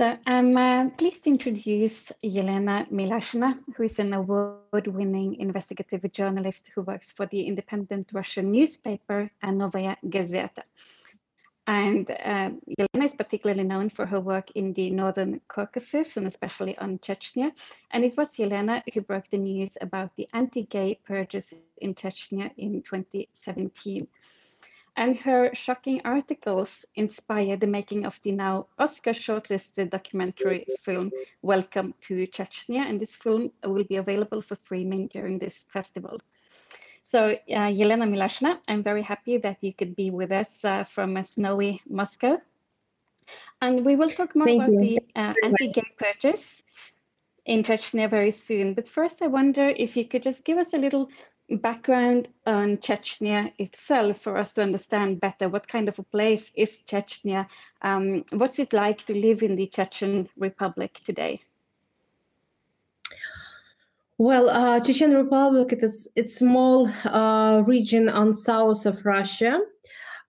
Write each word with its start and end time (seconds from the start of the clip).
So 0.00 0.12
I'm 0.26 0.56
uh, 0.56 0.90
pleased 0.90 1.22
to 1.22 1.30
introduce 1.30 2.10
Yelena 2.24 2.90
Milashina, 2.90 3.54
who 3.76 3.84
is 3.84 4.00
an 4.00 4.12
award-winning 4.12 5.36
investigative 5.36 6.12
journalist 6.12 6.68
who 6.74 6.82
works 6.82 7.12
for 7.12 7.26
the 7.26 7.42
independent 7.42 8.10
Russian 8.12 8.50
newspaper 8.50 9.30
Novaya 9.44 9.96
Gazeta. 10.04 10.64
And 11.68 12.10
uh, 12.10 12.50
Yelena 12.76 13.04
is 13.04 13.14
particularly 13.14 13.62
known 13.62 13.88
for 13.88 14.04
her 14.04 14.18
work 14.18 14.50
in 14.56 14.72
the 14.72 14.90
Northern 14.90 15.40
Caucasus 15.46 16.16
and 16.16 16.26
especially 16.26 16.76
on 16.78 16.98
Chechnya. 16.98 17.52
And 17.92 18.04
it 18.04 18.16
was 18.16 18.30
Yelena 18.30 18.82
who 18.92 19.00
broke 19.00 19.30
the 19.30 19.38
news 19.38 19.78
about 19.80 20.16
the 20.16 20.28
anti-gay 20.34 20.98
purges 21.06 21.54
in 21.78 21.94
Chechnya 21.94 22.50
in 22.56 22.82
2017 22.82 24.08
and 24.96 25.16
her 25.16 25.50
shocking 25.54 26.00
articles 26.04 26.84
inspired 26.94 27.60
the 27.60 27.66
making 27.66 28.06
of 28.06 28.20
the 28.22 28.32
now 28.32 28.66
Oscar 28.78 29.10
shortlisted 29.10 29.90
documentary 29.90 30.64
film 30.80 31.10
Welcome 31.42 31.94
to 32.02 32.26
Chechnya, 32.26 32.88
and 32.88 33.00
this 33.00 33.16
film 33.16 33.50
will 33.64 33.84
be 33.84 33.96
available 33.96 34.40
for 34.40 34.54
streaming 34.54 35.08
during 35.08 35.38
this 35.38 35.64
festival. 35.68 36.20
So, 37.02 37.36
uh, 37.50 37.70
Yelena 37.70 38.08
Milashina, 38.08 38.58
I'm 38.68 38.82
very 38.82 39.02
happy 39.02 39.38
that 39.38 39.58
you 39.60 39.72
could 39.72 39.94
be 39.94 40.10
with 40.10 40.32
us 40.32 40.64
uh, 40.64 40.84
from 40.84 41.16
a 41.16 41.24
snowy 41.24 41.80
Moscow. 41.88 42.40
And 43.60 43.84
we 43.84 43.96
will 43.96 44.10
talk 44.10 44.34
more 44.34 44.46
Thank 44.46 44.62
about 44.62 44.72
you. 44.72 44.80
the 44.80 45.00
uh, 45.16 45.34
anti-gay 45.44 45.92
purchase 45.98 46.62
in 47.46 47.62
Chechnya 47.62 48.08
very 48.08 48.30
soon. 48.30 48.74
But 48.74 48.88
first, 48.88 49.22
I 49.22 49.26
wonder 49.26 49.68
if 49.68 49.96
you 49.96 50.06
could 50.06 50.22
just 50.22 50.44
give 50.44 50.58
us 50.58 50.72
a 50.72 50.78
little 50.78 51.08
background 51.50 52.28
on 52.46 52.78
Chechnya 52.78 53.52
itself 53.58 54.20
for 54.20 54.36
us 54.36 54.52
to 54.54 54.62
understand 54.62 55.20
better 55.20 55.48
what 55.48 55.68
kind 55.68 55.88
of 55.88 55.98
a 55.98 56.02
place 56.02 56.50
is 56.54 56.78
Chechnya? 56.86 57.46
Um, 57.82 58.24
what's 58.32 58.58
it 58.58 58.72
like 58.72 59.04
to 59.06 59.14
live 59.14 59.42
in 59.42 59.56
the 59.56 59.66
Chechen 59.66 60.28
Republic 60.36 61.00
today? 61.04 61.42
Well, 64.16 64.48
uh, 64.48 64.80
Chechen 64.80 65.12
Republic 65.12 65.72
it 65.72 65.82
is 65.82 66.08
it's 66.14 66.36
small 66.36 66.88
uh, 67.04 67.62
region 67.66 68.08
on 68.08 68.32
south 68.32 68.86
of 68.86 69.04
Russia. 69.04 69.60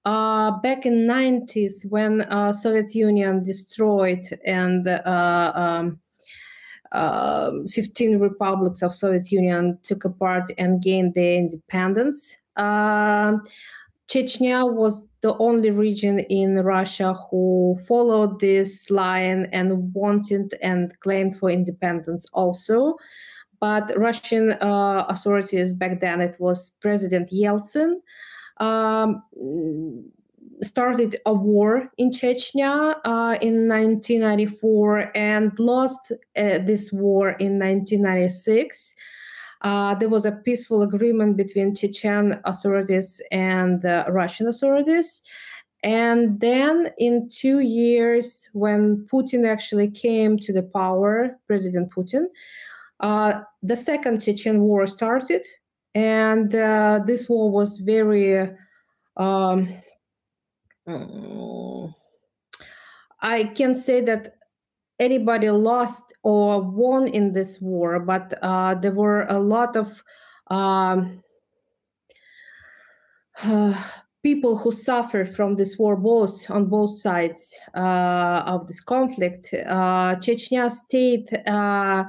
Uh, 0.05 0.51
back 0.61 0.85
in 0.85 1.07
90s 1.07 1.89
when 1.89 2.21
uh, 2.21 2.53
Soviet 2.53 2.93
Union 2.93 3.41
destroyed 3.41 4.23
and 4.45 4.87
uh, 4.87 5.51
um, 5.55 5.99
uh, 6.95 7.51
15 7.67 8.19
republics 8.19 8.81
of 8.81 8.93
Soviet 8.93 9.31
Union 9.31 9.77
took 9.83 10.05
apart 10.05 10.51
and 10.57 10.81
gained 10.81 11.13
their 11.13 11.35
independence. 11.35 12.37
Uh, 12.55 13.33
Chechnya 14.07 14.71
was 14.71 15.07
the 15.21 15.35
only 15.37 15.71
region 15.71 16.19
in 16.19 16.57
Russia 16.57 17.13
who 17.13 17.77
followed 17.87 18.39
this 18.39 18.89
line 18.91 19.49
and 19.51 19.93
wanted 19.93 20.53
and 20.61 20.97
claimed 20.99 21.37
for 21.37 21.49
independence 21.49 22.25
also. 22.33 22.95
But 23.59 23.97
Russian 23.97 24.51
uh, 24.53 25.05
authorities 25.09 25.73
back 25.73 26.01
then, 26.01 26.21
it 26.21 26.35
was 26.39 26.71
President 26.81 27.29
Yeltsin, 27.31 27.95
um, 28.57 29.23
started 30.61 31.17
a 31.25 31.33
war 31.33 31.91
in 31.97 32.11
Chechnya 32.11 32.95
uh, 33.05 33.37
in 33.41 33.67
1994 33.67 35.11
and 35.15 35.57
lost 35.59 36.11
uh, 36.11 36.59
this 36.59 36.91
war 36.91 37.31
in 37.31 37.59
1996. 37.59 38.93
Uh, 39.61 39.95
there 39.95 40.09
was 40.09 40.25
a 40.25 40.31
peaceful 40.31 40.81
agreement 40.83 41.37
between 41.37 41.75
Chechen 41.75 42.39
authorities 42.45 43.21
and 43.31 43.83
Russian 44.09 44.47
authorities. 44.47 45.21
And 45.83 46.39
then 46.39 46.91
in 46.97 47.29
two 47.29 47.59
years, 47.59 48.49
when 48.53 49.07
Putin 49.11 49.47
actually 49.47 49.89
came 49.91 50.37
to 50.39 50.51
the 50.51 50.63
power, 50.63 51.37
President 51.47 51.91
Putin, 51.91 52.25
uh, 53.01 53.41
the 53.61 53.75
second 53.75 54.21
Chechen 54.21 54.61
war 54.61 54.87
started. 54.87 55.45
And 55.93 56.53
uh, 56.55 57.01
this 57.05 57.29
war 57.29 57.51
was 57.51 57.77
very 57.77 58.49
um, 59.17 59.69
Mm. 60.87 61.93
I 63.21 63.43
can't 63.43 63.77
say 63.77 64.01
that 64.01 64.35
anybody 64.99 65.49
lost 65.49 66.13
or 66.23 66.61
won 66.61 67.07
in 67.07 67.33
this 67.33 67.59
war, 67.59 67.99
but 67.99 68.37
uh, 68.41 68.75
there 68.75 68.93
were 68.93 69.23
a 69.23 69.39
lot 69.39 69.75
of 69.75 70.03
um, 70.47 71.23
uh, 73.43 73.83
people 74.23 74.57
who 74.57 74.71
suffered 74.71 75.35
from 75.35 75.55
this 75.55 75.77
war, 75.77 75.95
both 75.95 76.49
on 76.49 76.65
both 76.65 76.91
sides 76.91 77.55
uh, 77.75 78.43
of 78.45 78.67
this 78.67 78.81
conflict. 78.81 79.53
Uh, 79.53 80.15
Chechnya 80.15 80.71
state 80.71 81.31
uh, 81.47 82.05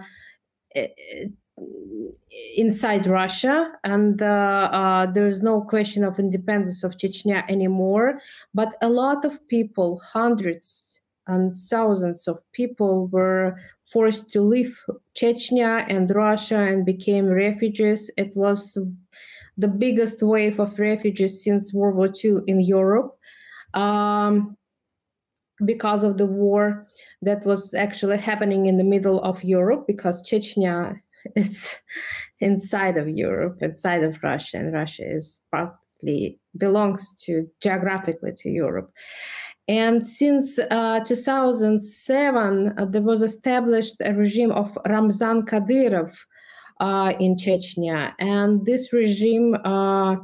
inside 2.57 3.07
Russia, 3.07 3.73
and 3.85 4.21
uh, 4.21 4.69
uh, 4.73 5.07
there 5.07 5.27
is 5.27 5.43
no 5.43 5.63
question 5.63 6.05
of 6.05 6.19
independence 6.19 6.85
of 6.85 6.97
Chechnya 6.97 7.49
anymore. 7.49 8.21
But 8.55 8.77
a 8.83 8.89
lot 8.89 9.25
of 9.25 9.47
people, 9.49 10.01
hundreds 10.01 11.01
and 11.27 11.55
thousands 11.55 12.29
of 12.29 12.39
people, 12.53 13.09
were 13.09 13.59
forced 13.93 14.31
to 14.33 14.41
leave 14.41 14.79
Chechnya 15.15 15.87
and 15.89 16.11
Russia 16.15 16.59
and 16.59 16.85
became 16.85 17.27
refugees. 17.27 18.11
It 18.17 18.37
was 18.37 18.79
the 19.57 19.69
biggest 19.69 20.23
wave 20.23 20.61
of 20.61 20.79
refugees 20.79 21.43
since 21.43 21.73
World 21.73 21.97
War 21.97 22.11
II 22.25 22.43
in 22.47 22.61
Europe. 22.61 23.17
Um, 23.75 24.57
because 25.65 26.05
of 26.05 26.19
the 26.19 26.27
war 26.27 26.87
that 27.23 27.45
was 27.47 27.73
actually 27.73 28.19
happening 28.19 28.67
in 28.67 28.77
the 28.77 28.85
middle 28.85 29.23
of 29.23 29.43
Europe, 29.43 29.87
because 29.87 30.23
Chechnya 30.23 30.99
it's 31.35 31.77
inside 32.41 32.97
of 32.97 33.09
Europe, 33.09 33.59
inside 33.63 34.03
of 34.03 34.23
Russia, 34.23 34.59
and 34.59 34.73
Russia 34.73 35.05
is 35.05 35.41
partly 35.51 36.39
belongs 36.57 37.15
to 37.25 37.49
geographically 37.61 38.33
to 38.37 38.51
Europe. 38.51 38.91
And 39.69 40.07
since 40.07 40.59
uh, 40.59 41.01
2007, 41.01 42.75
uh, 42.79 42.85
there 42.85 43.03
was 43.03 43.23
established 43.23 43.97
a 44.01 44.13
regime 44.15 44.53
of 44.53 44.79
Ramzan 44.87 45.43
Kadyrov 45.43 46.17
uh, 46.79 47.15
in 47.19 47.37
Chechnya, 47.37 48.13
and 48.19 48.65
this 48.65 48.93
regime 48.93 49.55
uh, 49.65 50.17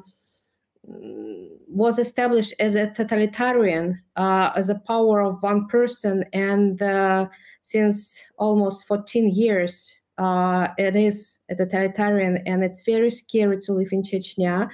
was 0.85 1.99
established 1.99 2.55
as 2.61 2.75
a 2.75 2.91
totalitarian, 2.91 4.01
uh, 4.17 4.51
as 4.55 4.69
a 4.69 4.81
power 4.87 5.21
of 5.21 5.43
one 5.43 5.67
person, 5.67 6.25
and 6.33 6.81
uh, 6.83 7.27
since 7.63 8.23
almost 8.37 8.87
14 8.87 9.29
years, 9.29 9.97
uh, 10.19 10.69
it 10.79 10.97
is 10.97 11.39
a 11.49 11.55
totalitarian 11.55 12.39
and 12.47 12.63
it's 12.63 12.83
very 12.83 13.11
scary 13.11 13.59
to 13.61 13.73
live 13.73 13.93
in 13.93 14.03
Chechnya. 14.03 14.69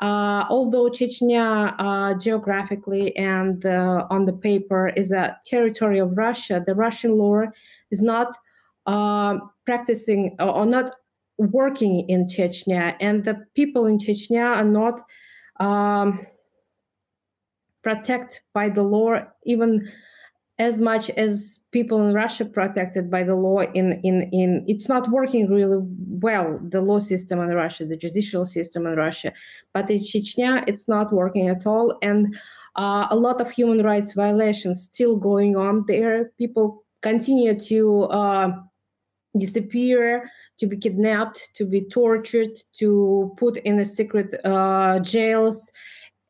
Uh, 0.00 0.44
although 0.48 0.88
Chechnya 0.88 1.74
uh, 1.78 2.14
geographically 2.18 3.16
and 3.16 3.66
uh, 3.66 4.06
on 4.10 4.26
the 4.26 4.32
paper 4.32 4.88
is 4.90 5.10
a 5.10 5.36
territory 5.44 5.98
of 5.98 6.16
Russia, 6.16 6.62
the 6.64 6.74
Russian 6.74 7.18
law 7.18 7.42
is 7.90 8.00
not 8.00 8.36
uh, 8.86 9.38
practicing 9.66 10.36
or 10.38 10.64
not 10.66 10.94
working 11.38 12.08
in 12.08 12.26
Chechnya, 12.26 12.94
and 13.00 13.24
the 13.24 13.44
people 13.54 13.86
in 13.86 13.98
Chechnya 13.98 14.56
are 14.56 14.64
not 14.64 15.04
um, 15.60 16.26
protected 17.82 18.40
by 18.52 18.68
the 18.68 18.82
law 18.82 19.20
even 19.44 19.90
as 20.58 20.80
much 20.80 21.08
as 21.10 21.60
people 21.70 22.04
in 22.06 22.12
Russia 22.12 22.44
protected 22.44 23.10
by 23.10 23.22
the 23.22 23.34
law 23.34 23.60
in 23.60 23.92
in 24.02 24.22
in 24.32 24.64
it's 24.66 24.88
not 24.88 25.08
working 25.10 25.48
really 25.48 25.78
well 26.08 26.58
the 26.70 26.80
law 26.80 26.98
system 26.98 27.38
in 27.40 27.50
Russia 27.54 27.84
the 27.86 27.96
judicial 27.96 28.44
system 28.44 28.86
in 28.86 28.96
Russia. 28.96 29.32
But 29.72 29.90
in 29.90 29.98
Chechnya 29.98 30.64
it's 30.66 30.88
not 30.88 31.12
working 31.12 31.48
at 31.48 31.66
all. 31.66 31.96
And 32.02 32.36
uh, 32.76 33.06
a 33.10 33.16
lot 33.16 33.40
of 33.40 33.50
human 33.50 33.82
rights 33.82 34.12
violations 34.14 34.82
still 34.82 35.16
going 35.16 35.56
on 35.56 35.84
there. 35.86 36.32
People 36.38 36.84
continue 37.02 37.58
to 37.60 38.02
uh, 38.04 38.50
disappear 39.36 40.28
to 40.58 40.66
be 40.66 40.76
kidnapped 40.76 41.50
to 41.54 41.64
be 41.64 41.82
tortured 41.82 42.50
to 42.72 43.32
put 43.36 43.56
in 43.58 43.76
the 43.76 43.84
secret 43.84 44.34
uh, 44.44 44.98
jails 45.00 45.72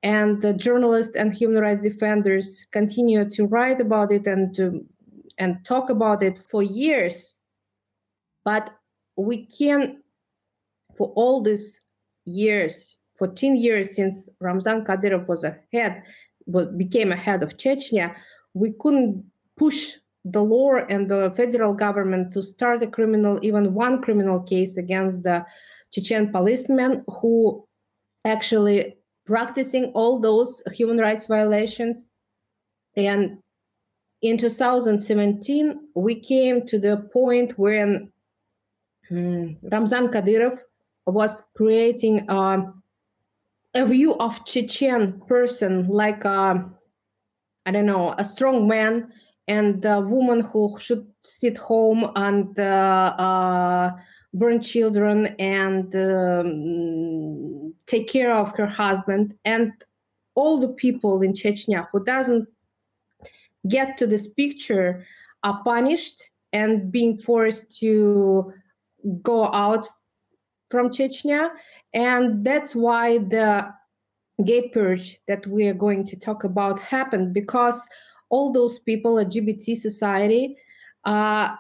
and 0.02 0.40
the 0.42 0.52
journalists 0.52 1.14
and 1.16 1.32
human 1.32 1.62
rights 1.62 1.84
defenders 1.84 2.66
continue 2.70 3.28
to 3.30 3.46
write 3.46 3.80
about 3.80 4.12
it 4.12 4.26
and 4.26 4.54
to 4.56 4.84
and 5.38 5.64
talk 5.64 5.90
about 5.90 6.22
it 6.22 6.38
for 6.50 6.62
years. 6.62 7.34
But 8.44 8.70
we 9.16 9.46
can 9.46 10.02
for 10.96 11.12
all 11.14 11.42
these 11.42 11.80
years 12.24 12.96
14 13.18 13.56
years 13.56 13.96
since 13.96 14.28
ramzan 14.40 14.84
kadyrov 14.84 15.26
was 15.26 15.44
a 15.44 15.56
head 15.72 16.02
became 16.76 17.12
a 17.12 17.16
head 17.16 17.42
of 17.42 17.56
chechnya 17.56 18.14
we 18.54 18.72
couldn't 18.80 19.24
push 19.56 19.94
the 20.24 20.42
law 20.42 20.76
and 20.88 21.10
the 21.10 21.32
federal 21.36 21.72
government 21.72 22.32
to 22.32 22.42
start 22.42 22.82
a 22.82 22.86
criminal 22.86 23.38
even 23.42 23.74
one 23.74 24.00
criminal 24.02 24.40
case 24.40 24.76
against 24.76 25.22
the 25.22 25.44
chechen 25.92 26.30
policemen 26.30 27.02
who 27.20 27.66
actually 28.24 28.96
practicing 29.28 29.92
all 29.92 30.18
those 30.18 30.62
human 30.72 30.96
rights 30.96 31.26
violations. 31.26 32.08
And 32.96 33.38
in 34.22 34.38
2017, 34.38 35.88
we 35.94 36.18
came 36.18 36.66
to 36.66 36.78
the 36.78 37.08
point 37.12 37.58
when 37.58 38.10
um, 39.10 39.58
Ramzan 39.70 40.08
Kadyrov 40.08 40.58
was 41.06 41.44
creating 41.54 42.28
uh, 42.30 42.72
a 43.74 43.84
view 43.84 44.14
of 44.14 44.46
Chechen 44.46 45.20
person 45.28 45.88
like 45.88 46.24
a, 46.24 46.28
uh, 46.28 46.54
I 47.66 47.70
don't 47.70 47.86
know, 47.86 48.14
a 48.16 48.24
strong 48.24 48.66
man 48.66 49.12
and 49.46 49.84
a 49.84 50.00
woman 50.00 50.40
who 50.40 50.74
should 50.80 51.06
sit 51.20 51.58
home 51.58 52.10
and 52.16 52.58
uh, 52.58 53.14
uh, 53.18 53.90
burn 54.34 54.60
children 54.60 55.26
and 55.38 55.94
um, 55.96 57.74
take 57.86 58.08
care 58.08 58.32
of 58.34 58.56
her 58.56 58.66
husband 58.66 59.34
and 59.44 59.72
all 60.34 60.60
the 60.60 60.68
people 60.68 61.22
in 61.22 61.32
Chechnya 61.32 61.88
who 61.90 62.04
doesn't 62.04 62.46
get 63.68 63.96
to 63.96 64.06
this 64.06 64.26
picture 64.28 65.04
are 65.42 65.62
punished 65.64 66.30
and 66.52 66.92
being 66.92 67.18
forced 67.18 67.78
to 67.80 68.52
go 69.22 69.52
out 69.52 69.86
from 70.70 70.90
Chechnya. 70.90 71.50
And 71.94 72.44
that's 72.44 72.74
why 72.74 73.18
the 73.18 73.68
gay 74.44 74.68
purge 74.68 75.18
that 75.26 75.46
we 75.46 75.66
are 75.66 75.74
going 75.74 76.04
to 76.06 76.16
talk 76.16 76.44
about 76.44 76.78
happened 76.78 77.32
because 77.34 77.88
all 78.30 78.52
those 78.52 78.78
people, 78.78 79.16
LGBT 79.16 79.76
society, 79.76 80.56
uh, 81.04 81.54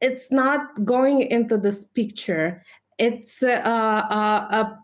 it's 0.00 0.30
not 0.30 0.84
going 0.84 1.22
into 1.22 1.56
this 1.56 1.84
picture. 1.84 2.62
It's 2.98 3.42
uh, 3.42 3.48
uh, 3.48 4.76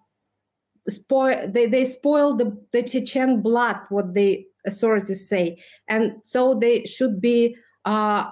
a 0.87 0.91
spoil. 0.91 1.51
They 1.51 1.67
they 1.67 1.85
spoil 1.85 2.37
the 2.37 2.57
the 2.73 2.83
Chechen 2.83 3.43
blood. 3.43 3.77
What 3.89 4.15
the 4.15 4.47
authorities 4.67 5.29
say, 5.29 5.63
and 5.89 6.17
so 6.23 6.55
they 6.55 6.85
should 6.85 7.21
be 7.21 7.57
uh, 7.85 8.31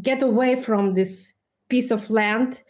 get 0.00 0.22
away 0.22 0.56
from 0.56 0.94
this 0.94 1.32
piece 1.68 1.90
of 1.90 2.10
land. 2.10 2.62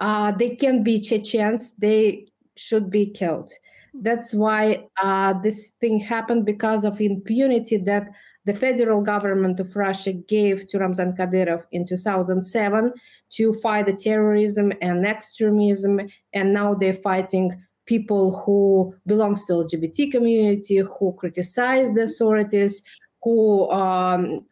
Uh, 0.00 0.32
they 0.32 0.56
can't 0.56 0.84
be 0.84 1.00
Chechens. 1.00 1.72
They 1.72 2.26
should 2.56 2.90
be 2.90 3.06
killed. 3.06 3.50
That's 3.94 4.34
why 4.34 4.88
uh, 5.00 5.34
this 5.34 5.72
thing 5.80 6.00
happened 6.00 6.44
because 6.44 6.84
of 6.84 7.00
impunity 7.00 7.76
that 7.78 8.08
the 8.44 8.54
federal 8.54 9.00
government 9.00 9.58
of 9.60 9.74
Russia 9.74 10.12
gave 10.12 10.66
to 10.68 10.78
Ramzan 10.78 11.14
Kadyrov 11.14 11.64
in 11.72 11.84
2007 11.84 12.92
to 13.30 13.52
fight 13.54 13.86
the 13.86 13.92
terrorism 13.92 14.72
and 14.82 15.06
extremism, 15.06 16.00
and 16.32 16.52
now 16.52 16.74
they're 16.74 16.94
fighting 16.94 17.52
people 17.86 18.42
who 18.44 18.94
belongs 19.06 19.46
to 19.46 19.52
LGBT 19.54 20.10
community, 20.10 20.78
who 20.78 21.14
criticize 21.18 21.92
the 21.92 22.02
authorities, 22.02 22.82
who 23.22 23.70
um, 23.70 24.44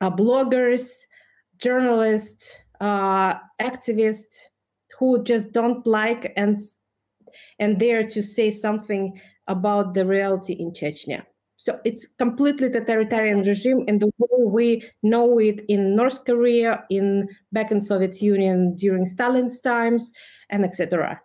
are 0.00 0.14
bloggers, 0.14 1.00
journalists, 1.58 2.54
uh, 2.80 3.34
activists, 3.60 4.36
who 4.98 5.22
just 5.22 5.52
don't 5.52 5.86
like 5.86 6.32
and 6.36 6.56
and 7.58 7.78
dare 7.78 8.04
to 8.04 8.22
say 8.22 8.50
something 8.50 9.20
about 9.48 9.94
the 9.94 10.04
reality 10.04 10.54
in 10.54 10.72
Chechnya. 10.72 11.24
So 11.58 11.80
it's 11.84 12.06
completely 12.06 12.70
totalitarian 12.70 13.42
regime 13.42 13.84
and 13.88 14.00
the 14.00 14.12
way 14.18 14.44
we 14.46 14.90
know 15.02 15.40
it 15.40 15.64
in 15.68 15.96
North 15.96 16.24
Korea, 16.24 16.84
in 16.88 17.28
back 17.52 17.72
in 17.72 17.80
Soviet 17.80 18.22
Union 18.22 18.76
during 18.76 19.04
Stalin's 19.06 19.58
times, 19.58 20.12
and 20.50 20.64
etc. 20.64 21.20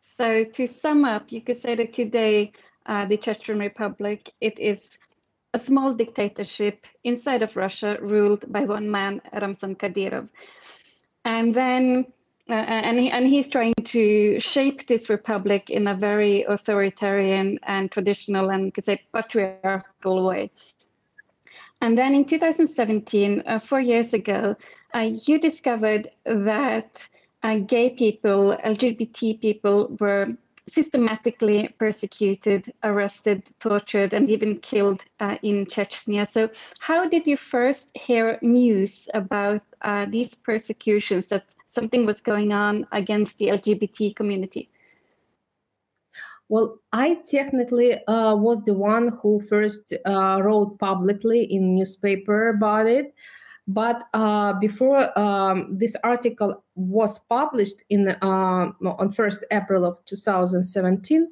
So 0.00 0.44
to 0.44 0.66
sum 0.66 1.04
up, 1.04 1.30
you 1.30 1.40
could 1.40 1.56
say 1.56 1.76
that 1.76 1.92
today 1.92 2.50
uh, 2.86 3.06
the 3.06 3.16
Chechen 3.16 3.60
Republic 3.60 4.32
it 4.40 4.58
is 4.58 4.98
a 5.54 5.58
small 5.58 5.94
dictatorship 5.94 6.86
inside 7.04 7.42
of 7.42 7.56
Russia 7.56 7.96
ruled 8.00 8.44
by 8.52 8.64
one 8.64 8.90
man, 8.90 9.22
Ramzan 9.32 9.76
Kadyrov. 9.76 10.28
And 11.24 11.54
then 11.54 12.06
uh, 12.50 12.52
and, 12.52 12.98
he, 12.98 13.10
and 13.10 13.26
he's 13.26 13.48
trying 13.48 13.74
to 13.84 14.38
shape 14.38 14.86
this 14.86 15.08
republic 15.08 15.70
in 15.70 15.86
a 15.88 15.94
very 15.94 16.42
authoritarian 16.42 17.58
and 17.62 17.90
traditional 17.90 18.50
and 18.50 18.74
could 18.74 18.84
say 18.84 19.00
patriarchal 19.14 20.26
way. 20.26 20.50
And 21.80 21.96
then 21.96 22.14
in 22.14 22.24
2017, 22.24 23.42
uh, 23.46 23.58
four 23.58 23.80
years 23.80 24.12
ago, 24.12 24.56
uh, 24.94 25.10
you 25.26 25.38
discovered 25.38 26.08
that 26.24 27.06
uh, 27.42 27.58
gay 27.58 27.90
people, 27.90 28.58
LGBT 28.64 29.40
people, 29.40 29.96
were 30.00 30.36
systematically 30.68 31.68
persecuted, 31.78 32.72
arrested, 32.82 33.48
tortured, 33.58 34.14
and 34.14 34.30
even 34.30 34.58
killed 34.58 35.04
uh, 35.20 35.36
in 35.42 35.66
Chechnya. 35.66 36.26
So, 36.26 36.50
how 36.80 37.08
did 37.08 37.26
you 37.26 37.36
first 37.36 37.90
hear 37.94 38.38
news 38.42 39.08
about 39.14 39.62
uh, 39.82 40.06
these 40.06 40.34
persecutions 40.34 41.28
that 41.28 41.54
something 41.66 42.06
was 42.06 42.20
going 42.20 42.52
on 42.52 42.86
against 42.92 43.38
the 43.38 43.48
LGBT 43.48 44.16
community? 44.16 44.70
Well, 46.48 46.78
I 46.92 47.20
technically 47.24 47.94
uh, 48.06 48.36
was 48.36 48.64
the 48.64 48.74
one 48.74 49.18
who 49.22 49.40
first 49.48 49.94
uh, 50.04 50.40
wrote 50.42 50.78
publicly 50.78 51.44
in 51.44 51.74
newspaper 51.74 52.50
about 52.50 52.86
it. 52.86 53.14
But 53.66 54.04
uh, 54.12 54.52
before 54.54 55.18
um, 55.18 55.78
this 55.78 55.96
article 56.04 56.62
was 56.74 57.18
published 57.18 57.82
in 57.88 58.08
uh, 58.08 58.16
on 58.22 59.10
1st 59.10 59.44
April 59.50 59.84
of 59.86 60.04
2017, 60.04 61.28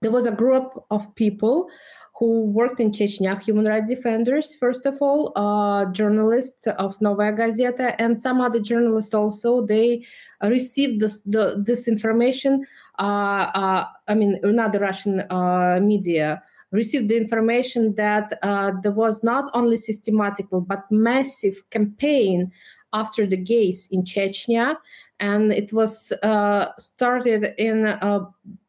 there 0.00 0.12
was 0.12 0.26
a 0.26 0.32
group 0.32 0.84
of 0.90 1.12
people 1.16 1.68
who 2.16 2.46
worked 2.46 2.78
in 2.78 2.92
Chechnya, 2.92 3.40
human 3.42 3.64
rights 3.64 3.90
defenders, 3.90 4.54
first 4.54 4.86
of 4.86 4.98
all, 5.00 5.32
uh, 5.34 5.90
journalists 5.90 6.66
of 6.78 7.00
Novaya 7.00 7.32
Gazeta, 7.32 7.96
and 7.98 8.20
some 8.20 8.40
other 8.40 8.60
journalists 8.60 9.14
also. 9.14 9.66
They 9.66 10.06
received 10.42 11.00
this, 11.00 11.22
the, 11.22 11.62
this 11.66 11.88
information. 11.88 12.64
Uh, 13.00 13.50
uh, 13.54 13.86
I 14.06 14.14
mean, 14.14 14.38
another 14.44 14.78
Russian 14.78 15.20
uh, 15.28 15.80
media 15.82 16.40
received 16.72 17.08
the 17.08 17.16
information 17.16 17.94
that 17.94 18.38
uh, 18.42 18.72
there 18.82 18.92
was 18.92 19.22
not 19.22 19.50
only 19.54 19.76
systematical 19.76 20.60
but 20.60 20.84
massive 20.90 21.62
campaign 21.70 22.50
after 22.92 23.26
the 23.26 23.36
gays 23.36 23.88
in 23.90 24.04
Chechnya, 24.04 24.76
and 25.20 25.52
it 25.52 25.72
was 25.72 26.12
uh, 26.22 26.66
started 26.78 27.54
in 27.58 27.86
uh, 27.86 28.20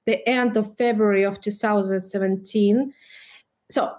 the 0.05 0.27
end 0.27 0.57
of 0.57 0.75
February 0.77 1.23
of 1.23 1.41
2017. 1.41 2.93
So 3.69 3.91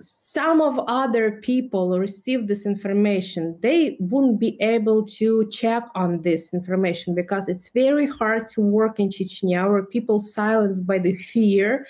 some 0.00 0.60
of 0.60 0.78
other 0.88 1.40
people 1.40 1.98
received 1.98 2.48
this 2.48 2.66
information. 2.66 3.58
They 3.62 3.96
wouldn't 4.00 4.38
be 4.38 4.60
able 4.60 5.06
to 5.18 5.48
check 5.50 5.84
on 5.94 6.20
this 6.20 6.52
information 6.52 7.14
because 7.14 7.48
it's 7.48 7.70
very 7.70 8.06
hard 8.06 8.46
to 8.48 8.60
work 8.60 9.00
in 9.00 9.08
chechnya 9.08 9.66
where 9.70 9.82
people 9.82 10.20
silenced 10.20 10.86
by 10.86 10.98
the 10.98 11.14
fear 11.32 11.86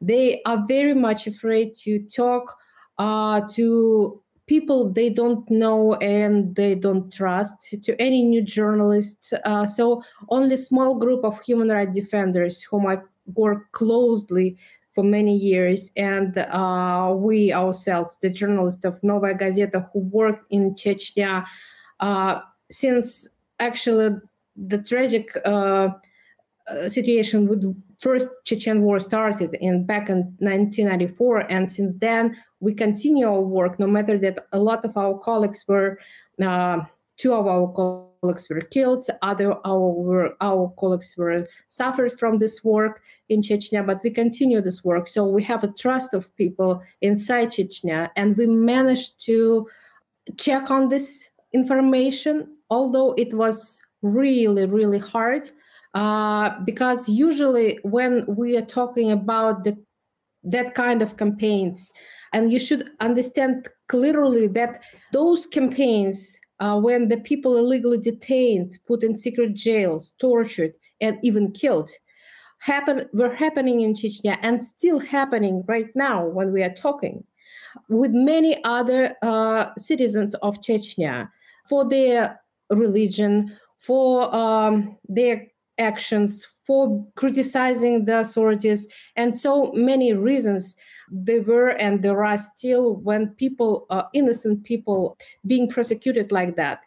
they 0.00 0.40
are 0.46 0.64
very 0.66 0.94
much 0.94 1.26
afraid 1.26 1.74
to 1.74 1.98
talk 2.00 2.56
uh, 2.98 3.40
to 3.52 4.22
people 4.46 4.92
they 4.92 5.10
don't 5.10 5.48
know 5.50 5.94
and 5.94 6.54
they 6.54 6.74
don't 6.74 7.12
trust 7.12 7.74
to 7.82 8.00
any 8.00 8.22
new 8.22 8.42
journalist 8.42 9.34
uh, 9.44 9.66
so 9.66 10.02
only 10.28 10.56
small 10.56 10.94
group 10.94 11.24
of 11.24 11.40
human 11.40 11.68
rights 11.68 11.94
defenders 11.94 12.62
whom 12.62 12.86
i 12.86 12.96
work 13.34 13.70
closely 13.72 14.56
for 14.92 15.02
many 15.02 15.36
years 15.36 15.90
and 15.96 16.38
uh, 16.38 17.12
we 17.14 17.52
ourselves 17.52 18.18
the 18.22 18.30
journalists 18.30 18.84
of 18.84 19.02
novaya 19.02 19.34
gazeta 19.34 19.88
who 19.92 19.98
work 20.00 20.46
in 20.50 20.74
chechnya 20.74 21.44
uh, 22.00 22.38
since 22.70 23.28
actually 23.58 24.16
the 24.56 24.78
tragic 24.78 25.36
uh, 26.68 26.88
situation 26.88 27.46
with 27.46 27.62
first 28.00 28.28
Chechen 28.44 28.82
war 28.82 28.98
started 28.98 29.54
in 29.60 29.84
back 29.84 30.08
in 30.08 30.18
1994, 30.38 31.50
and 31.50 31.70
since 31.70 31.94
then 31.94 32.36
we 32.60 32.74
continue 32.74 33.26
our 33.26 33.40
work. 33.40 33.78
No 33.78 33.86
matter 33.86 34.18
that 34.18 34.46
a 34.52 34.58
lot 34.58 34.84
of 34.84 34.96
our 34.96 35.16
colleagues 35.18 35.64
were, 35.68 35.98
uh, 36.42 36.80
two 37.16 37.32
of 37.32 37.46
our 37.46 37.72
colleagues 37.72 38.48
were 38.50 38.62
killed, 38.62 39.06
other 39.22 39.54
our 39.64 40.34
our 40.40 40.72
colleagues 40.76 41.14
were 41.16 41.46
suffered 41.68 42.18
from 42.18 42.38
this 42.38 42.64
work 42.64 43.00
in 43.28 43.42
Chechnya, 43.42 43.86
but 43.86 44.02
we 44.02 44.10
continue 44.10 44.60
this 44.60 44.82
work. 44.82 45.06
So 45.06 45.24
we 45.24 45.44
have 45.44 45.62
a 45.62 45.68
trust 45.68 46.14
of 46.14 46.34
people 46.36 46.82
inside 47.00 47.50
Chechnya, 47.50 48.10
and 48.16 48.36
we 48.36 48.46
managed 48.46 49.24
to 49.26 49.68
check 50.36 50.70
on 50.70 50.88
this 50.88 51.28
information, 51.52 52.56
although 52.70 53.12
it 53.12 53.32
was 53.32 53.82
really 54.02 54.66
really 54.66 54.98
hard 54.98 55.50
uh, 55.94 56.50
because 56.64 57.08
usually 57.08 57.78
when 57.82 58.24
we 58.26 58.56
are 58.56 58.64
talking 58.64 59.10
about 59.12 59.64
the, 59.64 59.76
that 60.42 60.74
kind 60.74 61.02
of 61.02 61.16
campaigns, 61.16 61.92
and 62.32 62.52
you 62.52 62.58
should 62.58 62.90
understand 63.00 63.68
clearly 63.88 64.46
that 64.48 64.82
those 65.12 65.46
campaigns, 65.46 66.38
uh, 66.60 66.78
when 66.78 67.08
the 67.08 67.16
people 67.18 67.56
illegally 67.56 67.98
detained, 67.98 68.78
put 68.86 69.02
in 69.02 69.16
secret 69.16 69.54
jails, 69.54 70.12
tortured, 70.18 70.72
and 71.00 71.18
even 71.22 71.52
killed, 71.52 71.90
happen 72.58 73.06
were 73.12 73.34
happening 73.34 73.80
in 73.80 73.94
Chechnya 73.94 74.38
and 74.42 74.64
still 74.64 74.98
happening 74.98 75.62
right 75.68 75.90
now 75.94 76.26
when 76.26 76.52
we 76.52 76.62
are 76.62 76.72
talking. 76.72 77.24
with 77.88 78.12
many 78.12 78.62
other 78.64 79.14
uh, 79.22 79.66
citizens 79.76 80.34
of 80.36 80.60
Chechnya 80.60 81.28
for 81.68 81.88
their 81.88 82.40
religion, 82.70 83.56
for 83.78 84.34
um, 84.34 84.96
their 85.08 85.46
actions, 85.78 86.46
for 86.66 87.06
criticizing 87.14 88.06
the 88.06 88.20
authorities, 88.20 88.88
and 89.14 89.36
so 89.36 89.72
many 89.72 90.12
reasons 90.12 90.74
there 91.10 91.42
were 91.42 91.68
and 91.68 92.02
there 92.02 92.24
are 92.24 92.38
still 92.38 92.96
when 92.96 93.28
people, 93.28 93.86
uh, 93.90 94.02
innocent 94.12 94.64
people, 94.64 95.16
being 95.46 95.68
persecuted 95.68 96.32
like 96.32 96.56
that. 96.56 96.80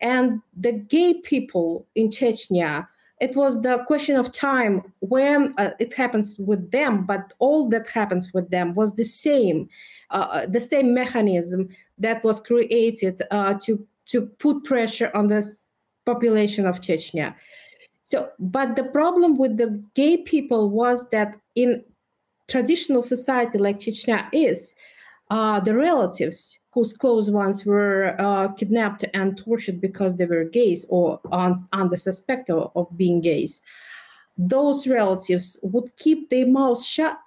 And 0.00 0.42
the 0.54 0.72
gay 0.72 1.14
people 1.14 1.86
in 1.94 2.10
Chechnya, 2.10 2.86
it 3.20 3.34
was 3.36 3.62
the 3.62 3.78
question 3.86 4.16
of 4.16 4.32
time 4.32 4.82
when 5.00 5.54
uh, 5.56 5.70
it 5.78 5.94
happens 5.94 6.36
with 6.38 6.70
them, 6.72 7.06
but 7.06 7.32
all 7.38 7.68
that 7.70 7.88
happens 7.88 8.34
with 8.34 8.50
them 8.50 8.74
was 8.74 8.94
the 8.96 9.04
same, 9.04 9.68
uh, 10.10 10.44
the 10.46 10.60
same 10.60 10.92
mechanism 10.92 11.68
that 11.96 12.22
was 12.24 12.40
created 12.40 13.22
uh, 13.30 13.54
to 13.64 13.86
to 14.06 14.26
put 14.38 14.64
pressure 14.64 15.10
on 15.14 15.28
this 15.28 15.66
population 16.04 16.66
of 16.66 16.82
Chechnya. 16.82 17.34
So, 18.04 18.30
but 18.38 18.76
the 18.76 18.84
problem 18.84 19.36
with 19.36 19.56
the 19.56 19.82
gay 19.94 20.18
people 20.18 20.70
was 20.70 21.08
that 21.10 21.36
in 21.54 21.82
traditional 22.48 23.02
society 23.02 23.58
like 23.58 23.78
Chechnya 23.78 24.28
is, 24.32 24.74
uh, 25.30 25.58
the 25.60 25.74
relatives 25.74 26.58
whose 26.72 26.92
close 26.92 27.30
ones 27.30 27.64
were 27.64 28.14
uh, 28.18 28.48
kidnapped 28.52 29.04
and 29.14 29.38
tortured 29.38 29.80
because 29.80 30.16
they 30.16 30.26
were 30.26 30.44
gays 30.44 30.84
or 30.90 31.18
on, 31.32 31.54
on 31.72 31.88
the 31.88 31.96
suspect 31.96 32.50
of, 32.50 32.70
of 32.76 32.86
being 32.96 33.22
gays, 33.22 33.62
those 34.36 34.86
relatives 34.86 35.58
would 35.62 35.96
keep 35.96 36.28
their 36.28 36.46
mouths 36.46 36.86
shut 36.86 37.18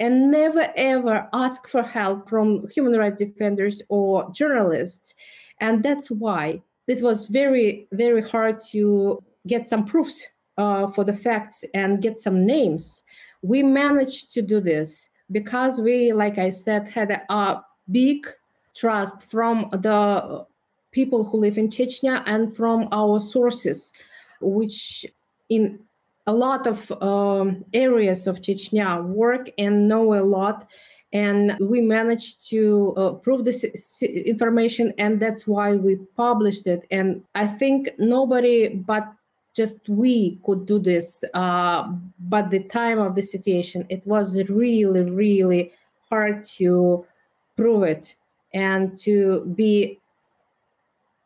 and 0.00 0.30
never 0.30 0.72
ever 0.76 1.28
ask 1.32 1.68
for 1.68 1.82
help 1.82 2.28
from 2.28 2.66
human 2.68 2.98
rights 2.98 3.20
defenders 3.20 3.82
or 3.88 4.30
journalists. 4.32 5.14
And 5.60 5.82
that's 5.82 6.10
why 6.10 6.62
it 6.86 7.02
was 7.02 7.26
very, 7.26 7.88
very 7.92 8.22
hard 8.22 8.58
to 8.70 9.22
get 9.46 9.68
some 9.68 9.84
proofs 9.84 10.26
uh, 10.58 10.88
for 10.88 11.04
the 11.04 11.12
facts 11.12 11.64
and 11.74 12.02
get 12.02 12.20
some 12.20 12.46
names. 12.46 13.02
We 13.42 13.62
managed 13.62 14.32
to 14.32 14.42
do 14.42 14.60
this 14.60 15.10
because 15.30 15.78
we, 15.78 16.12
like 16.12 16.38
I 16.38 16.50
said, 16.50 16.88
had 16.88 17.10
a, 17.10 17.32
a 17.32 17.64
big 17.90 18.26
trust 18.74 19.24
from 19.24 19.68
the 19.72 20.46
people 20.92 21.24
who 21.24 21.38
live 21.38 21.58
in 21.58 21.68
Chechnya 21.68 22.22
and 22.26 22.54
from 22.54 22.88
our 22.92 23.18
sources, 23.18 23.92
which 24.40 25.04
in 25.48 25.80
a 26.26 26.32
lot 26.32 26.66
of 26.66 26.90
um, 27.02 27.64
areas 27.74 28.26
of 28.26 28.40
Chechnya 28.40 29.04
work 29.04 29.50
and 29.58 29.88
know 29.88 30.14
a 30.14 30.22
lot. 30.22 30.66
And 31.12 31.56
we 31.60 31.80
managed 31.80 32.48
to 32.50 32.92
uh, 32.96 33.12
prove 33.12 33.44
this 33.44 33.64
information, 34.02 34.92
and 34.98 35.20
that's 35.20 35.46
why 35.46 35.76
we 35.76 35.96
published 36.16 36.66
it. 36.66 36.86
And 36.90 37.22
I 37.36 37.46
think 37.46 37.90
nobody 37.98 38.68
but 38.68 39.04
just 39.54 39.88
we 39.88 40.38
could 40.44 40.66
do 40.66 40.78
this. 40.78 41.24
Uh, 41.32 41.92
but 42.18 42.50
the 42.50 42.60
time 42.64 42.98
of 42.98 43.14
the 43.14 43.22
situation, 43.22 43.86
it 43.88 44.06
was 44.06 44.40
really, 44.48 45.08
really 45.10 45.72
hard 46.10 46.42
to 46.42 47.06
prove 47.56 47.84
it 47.84 48.16
and 48.52 48.98
to 48.98 49.44
be 49.54 49.98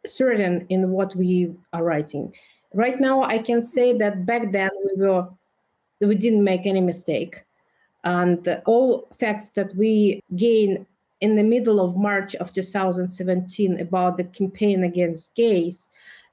certain 0.06 0.66
in 0.68 0.90
what 0.90 1.14
we 1.16 1.52
are 1.72 1.82
writing. 1.82 2.32
Right 2.74 3.00
now, 3.00 3.22
I 3.22 3.38
can 3.38 3.62
say 3.62 3.96
that 3.98 4.26
back 4.26 4.52
then 4.52 4.70
we 4.84 5.06
were 5.06 5.28
we 6.00 6.14
didn't 6.14 6.44
make 6.44 6.64
any 6.64 6.80
mistake, 6.80 7.42
and 8.04 8.62
all 8.66 9.08
facts 9.18 9.48
that 9.48 9.74
we 9.74 10.22
gain 10.36 10.86
in 11.20 11.34
the 11.34 11.42
middle 11.42 11.80
of 11.80 11.96
March 11.96 12.36
of 12.36 12.52
2017 12.52 13.80
about 13.80 14.16
the 14.16 14.22
campaign 14.24 14.84
against 14.84 15.34
gays, 15.34 15.88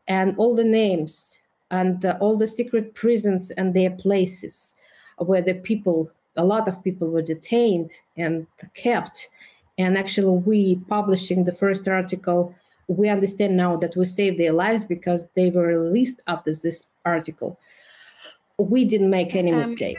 and 0.08 0.38
all 0.38 0.56
the 0.56 0.64
names 0.64 1.36
and 1.76 2.06
all 2.22 2.38
the 2.38 2.48
secret 2.48 2.94
prisons 2.94 3.52
and 3.52 3.74
their 3.74 3.92
places 3.92 4.76
where 5.18 5.42
the 5.42 5.54
people, 5.54 6.10
a 6.38 6.46
lot 6.46 6.68
of 6.68 6.84
people 6.84 7.08
were 7.10 7.22
detained 7.22 7.92
and 8.18 8.48
kept. 8.74 9.30
And 9.78 9.98
actually, 9.98 10.38
we 10.52 10.76
publishing 10.88 11.44
the 11.44 11.54
first 11.54 11.88
article, 11.88 12.56
we 12.88 13.10
understand 13.10 13.58
now 13.58 13.76
that 13.78 13.96
we 13.96 14.06
saved 14.06 14.40
their 14.40 14.54
lives 14.54 14.84
because 14.86 15.28
they 15.36 15.50
were 15.50 15.68
released 15.68 16.22
after 16.28 16.54
this 16.54 16.84
article. 17.04 17.60
We 18.58 18.86
didn't 18.86 19.10
make 19.10 19.36
any 19.36 19.52
um, 19.52 19.58
mistake. 19.58 19.98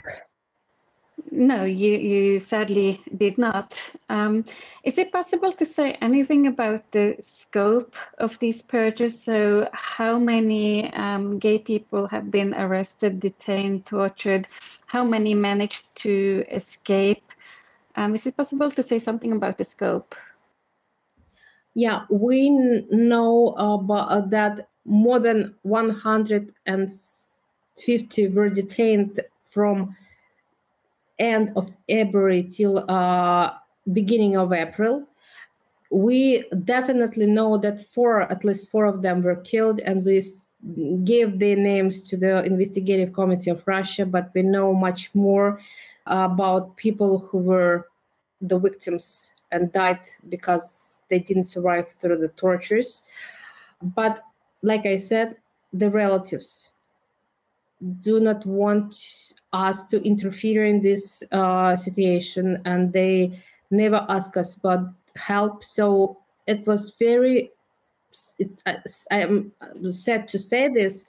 No, 1.31 1.65
you, 1.65 1.93
you 1.93 2.39
sadly 2.39 3.01
did 3.17 3.37
not. 3.37 3.83
Um, 4.09 4.45
is 4.85 4.97
it 4.97 5.11
possible 5.11 5.51
to 5.53 5.67
say 5.67 5.93
anything 6.01 6.47
about 6.47 6.93
the 6.93 7.17
scope 7.21 7.97
of 8.19 8.39
these 8.39 8.63
purges? 8.63 9.21
So, 9.23 9.69
how 9.73 10.19
many 10.19 10.93
um, 10.95 11.39
gay 11.39 11.59
people 11.59 12.07
have 12.09 12.31
been 12.31 12.55
arrested, 12.55 13.19
detained, 13.19 13.87
tortured? 13.87 14.47
How 14.87 15.03
many 15.03 15.35
managed 15.35 15.93
to 15.97 16.45
escape? 16.51 17.33
Um, 17.97 18.15
is 18.15 18.25
it 18.27 18.37
possible 18.37 18.71
to 18.71 18.83
say 18.83 19.01
something 19.01 19.33
about 19.33 19.59
the 19.59 19.65
scope? 19.65 20.15
Yeah, 21.75 22.05
we 22.09 22.51
know 22.91 23.55
about 23.59 24.31
that 24.31 24.69
more 24.85 25.19
than 25.19 25.57
150 25.63 28.29
were 28.29 28.49
detained 28.49 29.21
from 29.51 29.97
end 31.19 31.53
of 31.57 31.73
February 31.89 32.43
till 32.43 32.89
uh, 32.91 33.53
beginning 33.93 34.37
of 34.37 34.53
April. 34.53 35.07
We 35.91 36.45
definitely 36.65 37.27
know 37.27 37.59
that 37.59 37.85
four, 37.87 38.23
at 38.23 38.45
least 38.45 38.69
four 38.71 38.87
of 38.87 39.03
them 39.03 39.23
were 39.23 39.37
killed, 39.37 39.81
and 39.81 40.05
we 40.05 40.21
gave 41.05 41.39
their 41.39 41.57
names 41.57 42.03
to 42.09 42.17
the 42.17 42.45
investigative 42.45 43.13
committee 43.13 43.51
of 43.51 43.63
Russia. 43.67 44.05
But 44.05 44.31
we 44.35 44.43
know 44.43 44.75
much 44.75 45.15
more 45.15 45.61
about 46.07 46.77
people 46.77 47.19
who 47.19 47.39
were 47.39 47.89
the 48.41 48.59
victims 48.59 49.33
and 49.53 49.73
died 49.73 50.01
because 50.29 51.01
they 51.09 51.19
didn't 51.19 51.45
survive 51.45 51.95
through 52.01 52.19
the 52.19 52.29
tortures. 52.29 53.03
But 53.81 54.23
like 54.63 54.87
I 54.87 54.97
said, 54.97 55.37
the 55.73 55.91
relatives 55.91 56.71
do 58.01 58.21
not 58.21 58.45
want 58.47 58.97
us 59.53 59.85
to 59.85 60.03
interfere 60.03 60.65
in 60.65 60.83
this 60.83 61.23
uh, 61.33 61.77
situation 61.77 62.61
and 62.65 62.93
they 62.93 63.39
never 63.71 64.07
ask 64.09 64.37
us 64.37 64.57
about 64.57 64.89
help. 65.15 65.63
So 65.63 66.19
it 66.47 66.67
was 66.67 66.91
very 66.99 67.51
it, 68.39 68.63
i 69.11 69.19
am 69.19 69.53
sad 69.91 70.27
to 70.27 70.39
say 70.39 70.69
this 70.69 71.05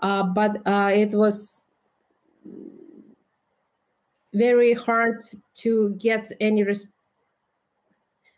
uh, 0.00 0.24
but 0.24 0.56
uh, 0.66 0.90
it 0.92 1.12
was 1.12 1.64
very 4.34 4.74
hard 4.74 5.20
to 5.54 5.94
get 5.98 6.30
any 6.40 6.62
res- 6.62 6.86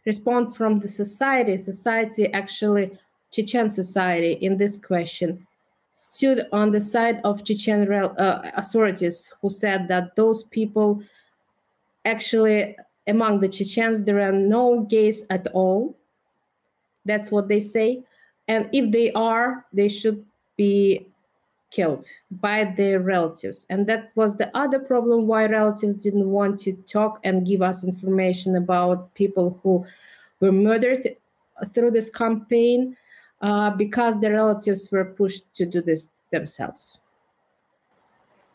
response 0.06 0.56
from 0.56 0.78
the 0.78 0.88
society. 0.88 1.58
Society 1.58 2.32
actually 2.32 2.90
chechen 3.30 3.68
society 3.70 4.32
in 4.32 4.56
this 4.56 4.76
question 4.76 5.46
stood 6.00 6.46
on 6.50 6.72
the 6.72 6.80
side 6.80 7.20
of 7.24 7.44
Chechen 7.44 7.92
uh, 7.92 8.50
authorities 8.54 9.30
who 9.42 9.50
said 9.50 9.86
that 9.88 10.16
those 10.16 10.44
people 10.44 11.02
actually 12.06 12.74
among 13.06 13.40
the 13.40 13.48
Chechens 13.48 14.02
there 14.04 14.20
are 14.20 14.32
no 14.32 14.80
gays 14.88 15.22
at 15.28 15.46
all. 15.48 15.94
That's 17.04 17.30
what 17.30 17.48
they 17.48 17.60
say. 17.60 18.02
And 18.48 18.70
if 18.72 18.90
they 18.90 19.12
are, 19.12 19.66
they 19.74 19.88
should 19.88 20.24
be 20.56 21.06
killed 21.70 22.06
by 22.30 22.64
their 22.64 23.00
relatives. 23.00 23.66
And 23.68 23.86
that 23.86 24.10
was 24.14 24.36
the 24.36 24.50
other 24.56 24.78
problem 24.78 25.26
why 25.26 25.46
relatives 25.46 25.98
didn't 25.98 26.30
want 26.30 26.58
to 26.60 26.72
talk 26.88 27.20
and 27.24 27.46
give 27.46 27.60
us 27.60 27.84
information 27.84 28.56
about 28.56 29.12
people 29.14 29.60
who 29.62 29.84
were 30.40 30.52
murdered 30.52 31.14
through 31.74 31.90
this 31.90 32.08
campaign 32.08 32.96
uh, 33.40 33.70
because 33.70 34.20
the 34.20 34.30
relatives 34.30 34.90
were 34.90 35.04
pushed 35.04 35.52
to 35.54 35.66
do 35.66 35.80
this 35.80 36.08
themselves. 36.30 37.00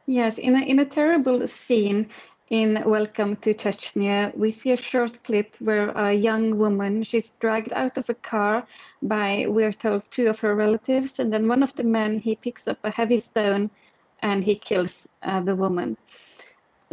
Yes, 0.05 0.37
in 0.37 0.55
a, 0.55 0.63
in 0.63 0.79
a 0.79 0.85
terrible 0.85 1.47
scene 1.47 2.07
in 2.51 2.83
Welcome 2.85 3.37
to 3.37 3.55
Chechnya, 3.55 4.37
we 4.37 4.51
see 4.51 4.71
a 4.71 4.77
short 4.77 5.23
clip 5.23 5.55
where 5.59 5.89
a 5.89 6.13
young 6.13 6.59
woman, 6.59 7.01
she's 7.01 7.33
dragged 7.39 7.73
out 7.73 7.97
of 7.97 8.07
a 8.09 8.13
car 8.13 8.63
by, 9.01 9.45
we're 9.47 9.73
told, 9.73 10.09
two 10.11 10.27
of 10.27 10.39
her 10.41 10.55
relatives, 10.55 11.19
and 11.19 11.33
then 11.33 11.47
one 11.47 11.63
of 11.63 11.73
the 11.75 11.83
men, 11.83 12.19
he 12.19 12.35
picks 12.35 12.67
up 12.67 12.77
a 12.83 12.91
heavy 12.91 13.19
stone 13.19 13.71
and 14.21 14.43
he 14.43 14.55
kills 14.55 15.07
uh, 15.23 15.41
the 15.41 15.55
woman. 15.55 15.97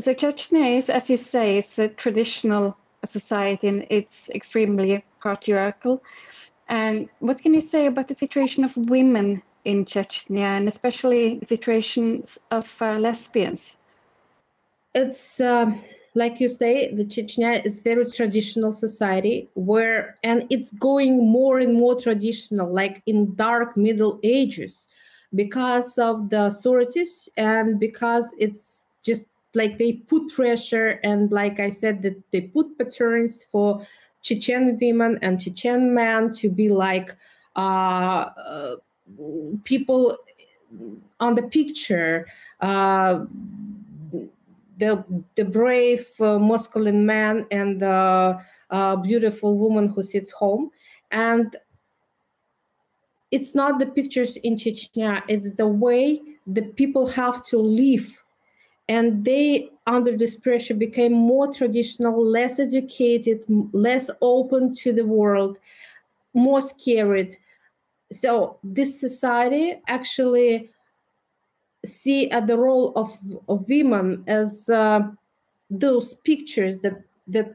So 0.00 0.14
Chechnya 0.14 0.78
is, 0.78 0.88
as 0.88 1.10
you 1.10 1.18
say, 1.18 1.58
it's 1.58 1.78
a 1.78 1.88
traditional 1.88 2.76
society 3.04 3.68
and 3.68 3.86
it's 3.90 4.30
extremely 4.30 5.04
patriarchal. 5.22 6.02
And 6.68 7.08
what 7.18 7.40
can 7.40 7.54
you 7.54 7.60
say 7.60 7.86
about 7.86 8.08
the 8.08 8.14
situation 8.14 8.64
of 8.64 8.76
women 8.76 9.42
in 9.64 9.84
Chechnya 9.84 10.56
and 10.56 10.68
especially 10.68 11.40
situations 11.46 12.38
of 12.50 12.80
uh, 12.80 12.98
lesbians? 12.98 13.76
It's 14.94 15.40
uh, 15.40 15.72
like 16.14 16.40
you 16.40 16.48
say, 16.48 16.94
the 16.94 17.04
Chechnya 17.04 17.64
is 17.64 17.80
very 17.80 18.04
traditional 18.06 18.72
society 18.72 19.48
where, 19.54 20.16
and 20.22 20.46
it's 20.50 20.72
going 20.72 21.30
more 21.30 21.58
and 21.58 21.74
more 21.74 21.98
traditional, 21.98 22.72
like 22.72 23.02
in 23.06 23.34
dark 23.34 23.76
Middle 23.76 24.20
Ages, 24.22 24.88
because 25.34 25.96
of 25.98 26.28
the 26.28 26.44
authorities 26.44 27.28
and 27.36 27.80
because 27.80 28.34
it's 28.38 28.86
just 29.02 29.26
like 29.54 29.78
they 29.78 29.92
put 29.92 30.28
pressure 30.28 31.00
and 31.02 31.30
like 31.30 31.60
I 31.60 31.70
said 31.70 32.02
that 32.02 32.22
they 32.32 32.42
put 32.42 32.78
patterns 32.78 33.44
for 33.50 33.86
Chechen 34.22 34.78
women 34.80 35.18
and 35.22 35.40
Chechen 35.40 35.94
men 35.94 36.30
to 36.32 36.48
be 36.48 36.68
like 36.68 37.14
uh, 37.56 38.30
people 39.64 40.16
on 41.20 41.34
the 41.34 41.42
picture. 41.42 42.26
Uh, 42.60 43.24
the 44.78 45.04
the 45.36 45.44
brave 45.44 46.08
uh, 46.20 46.38
masculine 46.38 47.04
man 47.06 47.46
and 47.50 47.80
the 47.80 48.38
uh, 48.70 48.96
beautiful 48.96 49.56
woman 49.56 49.88
who 49.88 50.02
sits 50.02 50.30
home 50.30 50.70
and 51.10 51.56
it's 53.30 53.54
not 53.54 53.78
the 53.78 53.86
pictures 53.86 54.36
in 54.38 54.56
chechnya 54.56 55.22
it's 55.28 55.50
the 55.52 55.66
way 55.66 56.20
the 56.46 56.62
people 56.62 57.06
have 57.06 57.42
to 57.42 57.58
live 57.58 58.08
and 58.88 59.24
they 59.24 59.68
under 59.86 60.16
this 60.16 60.36
pressure 60.36 60.74
became 60.74 61.12
more 61.12 61.52
traditional 61.52 62.24
less 62.24 62.58
educated 62.58 63.40
less 63.72 64.10
open 64.20 64.72
to 64.72 64.92
the 64.92 65.04
world 65.04 65.58
more 66.34 66.60
scared. 66.60 67.36
So 68.10 68.58
this 68.62 68.98
society 68.98 69.80
actually 69.86 70.70
see 71.84 72.30
at 72.30 72.46
the 72.46 72.56
role 72.56 72.92
of, 72.94 73.18
of 73.48 73.68
women 73.68 74.24
as 74.26 74.68
uh, 74.68 75.00
those 75.70 76.14
pictures 76.14 76.78
that 76.78 77.02
that 77.28 77.54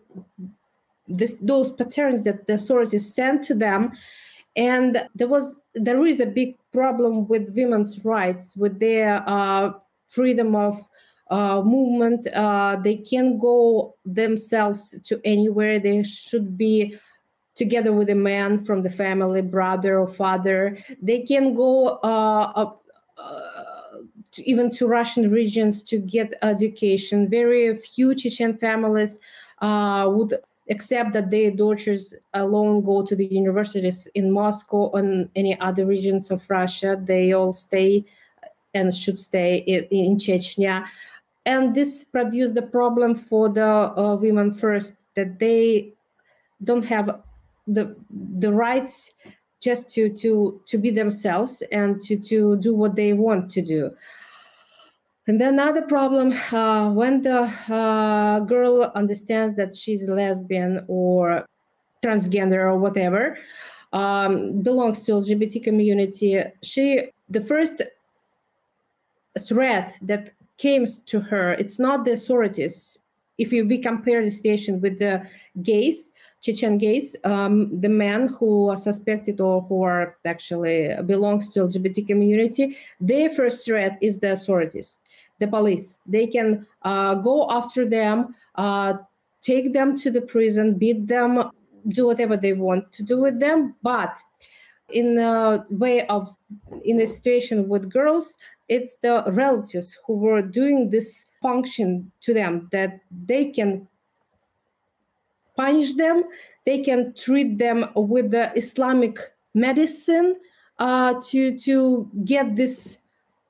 this, 1.08 1.38
those 1.42 1.72
patterns 1.72 2.24
that 2.24 2.48
the 2.48 2.54
authorities 2.54 3.14
sent 3.14 3.44
to 3.44 3.54
them. 3.54 3.92
And 4.56 5.08
there 5.16 5.28
was 5.28 5.58
there 5.76 6.06
is 6.06 6.20
a 6.20 6.26
big 6.26 6.58
problem 6.74 7.28
with 7.28 7.56
women's 7.56 8.04
rights 8.04 8.56
with 8.56 8.80
their 8.80 9.24
uh, 9.30 9.74
freedom 10.10 10.56
of 10.56 10.82
uh, 11.30 11.62
movement 11.62 12.28
uh, 12.28 12.78
they 12.84 12.96
can 12.96 13.38
go 13.38 13.96
themselves 14.06 15.00
to 15.04 15.20
anywhere 15.26 15.80
they 15.80 16.04
should 16.04 16.58
be 16.58 16.98
together 17.56 17.92
with 17.92 18.10
a 18.10 18.16
man 18.16 18.64
from 18.64 18.84
the 18.84 18.90
family 18.90 19.42
brother 19.42 20.00
or 20.00 20.08
father 20.08 20.78
they 21.02 21.20
can 21.22 21.56
go 21.56 22.00
uh, 22.04 22.52
up, 22.56 22.84
uh, 23.18 23.68
to, 24.32 24.50
even 24.50 24.72
to 24.72 24.88
Russian 24.88 25.30
regions 25.32 25.84
to 25.84 25.98
get 25.98 26.34
education. 26.42 27.30
Very 27.30 27.78
few 27.78 28.16
Chechen 28.16 28.54
families 28.58 29.20
uh, 29.62 30.08
would 30.10 30.36
accept 30.70 31.14
that 31.14 31.32
their 31.32 31.52
daughters 31.52 32.14
alone 32.34 32.84
go 32.84 33.04
to 33.04 33.16
the 33.16 33.26
universities 33.26 34.08
in 34.16 34.32
Moscow 34.32 34.92
and 34.92 35.30
any 35.36 35.60
other 35.60 35.86
regions 35.86 36.30
of 36.32 36.46
Russia. 36.50 37.00
They 37.02 37.34
all 37.34 37.54
stay 37.54 38.06
and 38.74 38.94
should 38.94 39.20
stay 39.20 39.58
in, 39.58 39.86
in 39.86 40.18
Chechnya. 40.18 40.86
And 41.48 41.74
this 41.74 42.04
produced 42.04 42.56
the 42.56 42.62
problem 42.62 43.16
for 43.16 43.48
the 43.48 43.66
uh, 43.66 44.18
women 44.18 44.52
first 44.52 44.96
that 45.16 45.40
they 45.40 45.94
don't 46.64 46.84
have 46.84 47.22
the 47.68 47.96
the 48.40 48.52
rights 48.52 49.12
just 49.62 49.90
to 49.92 50.10
to 50.10 50.62
to 50.66 50.78
be 50.78 50.92
themselves 50.92 51.64
and 51.72 52.02
to 52.02 52.18
to 52.18 52.58
do 52.58 52.76
what 52.76 52.96
they 52.96 53.14
want 53.14 53.50
to 53.52 53.62
do. 53.62 53.92
And 55.28 55.40
then 55.40 55.54
another 55.54 55.82
problem 55.82 56.34
uh, 56.52 56.90
when 56.92 57.22
the 57.22 57.42
uh, 57.70 58.40
girl 58.42 58.92
understands 58.96 59.56
that 59.58 59.74
she's 59.74 60.08
lesbian 60.08 60.86
or 60.88 61.46
transgender 62.04 62.60
or 62.60 62.78
whatever, 62.78 63.38
um, 63.94 64.62
belongs 64.62 65.02
to 65.04 65.14
LGBT 65.14 65.64
community, 65.64 66.44
she 66.62 67.10
the 67.30 67.42
first 67.42 67.82
threat 69.38 69.98
that 70.02 70.32
came 70.58 70.86
to 71.06 71.20
her, 71.20 71.54
it's 71.54 71.80
not 71.80 72.06
the 72.06 72.12
authorities. 72.12 72.98
If 73.38 73.54
you, 73.54 73.68
we 73.68 73.78
compare 73.78 74.24
the 74.24 74.32
situation 74.32 74.82
with 74.82 74.98
the 74.98 75.22
gays, 75.62 76.12
Chechen 76.42 76.80
gays, 76.80 77.16
um, 77.24 77.80
the 77.80 77.90
men 77.90 78.30
who 78.30 78.70
are 78.70 78.76
suspected 78.76 79.40
or 79.40 79.62
who 79.62 79.84
are 79.84 80.18
actually 80.26 80.90
belongs 81.06 81.54
to 81.54 81.60
LGBT 81.60 82.08
community, 82.08 82.78
their 83.00 83.30
first 83.30 83.66
threat 83.66 83.98
is 84.02 84.20
the 84.20 84.32
authorities 84.32 84.98
the 85.40 85.48
police. 85.48 86.00
They 86.06 86.28
can 86.28 86.66
uh, 86.82 87.16
go 87.16 87.50
after 87.50 87.86
them, 87.86 88.36
uh, 88.56 88.94
take 89.42 89.74
them 89.74 89.98
to 89.98 90.12
the 90.12 90.22
prison, 90.22 90.76
beat 90.76 91.08
them, 91.08 91.52
do 91.90 92.08
whatever 92.08 92.38
they 92.38 92.54
want 92.54 92.92
to 92.94 93.04
do 93.04 93.22
with 93.22 93.40
them. 93.40 93.76
But 93.82 94.18
in 94.90 95.18
a 95.18 95.66
way 95.70 96.06
of, 96.08 96.34
in 96.84 97.00
a 97.02 97.06
situation 97.06 97.68
with 97.68 97.90
girls, 97.90 98.38
it's 98.70 98.96
the 99.02 99.24
relatives 99.28 99.98
who 100.06 100.14
were 100.14 100.42
doing 100.42 100.90
this 100.90 101.26
function 101.42 102.12
to 102.22 102.34
them 102.34 102.68
that 102.72 103.00
they 103.26 103.46
can 103.46 103.88
punish 105.56 105.94
them, 105.94 106.24
they 106.66 106.84
can 106.84 107.14
treat 107.14 107.58
them 107.58 107.86
with 107.96 108.32
the 108.32 108.52
Islamic 108.56 109.20
medicine 109.54 110.36
uh, 110.80 111.16
to 111.22 111.58
to 111.60 112.10
get 112.26 112.56
this 112.56 112.98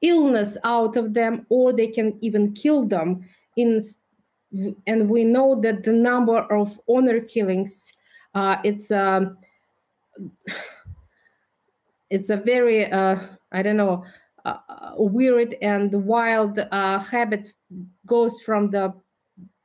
illness 0.01 0.57
out 0.63 0.95
of 0.95 1.13
them 1.13 1.45
or 1.49 1.73
they 1.73 1.87
can 1.87 2.17
even 2.21 2.53
kill 2.53 2.85
them. 2.85 3.21
In 3.55 3.81
and 4.85 5.09
we 5.09 5.23
know 5.23 5.59
that 5.61 5.83
the 5.83 5.91
number 5.91 6.39
of 6.53 6.79
honor 6.87 7.19
killings 7.19 7.93
uh, 8.35 8.57
it's 8.63 8.91
a 8.91 9.01
um, 9.01 9.37
it's 12.09 12.29
a 12.29 12.37
very 12.37 12.89
uh, 12.91 13.19
i 13.51 13.61
don't 13.61 13.77
know 13.77 14.03
uh, 14.47 14.93
weird 14.97 15.55
and 15.61 15.91
wild 16.05 16.59
uh, 16.59 16.99
habit 16.99 17.53
goes 18.05 18.39
from 18.41 18.71
the 18.71 18.93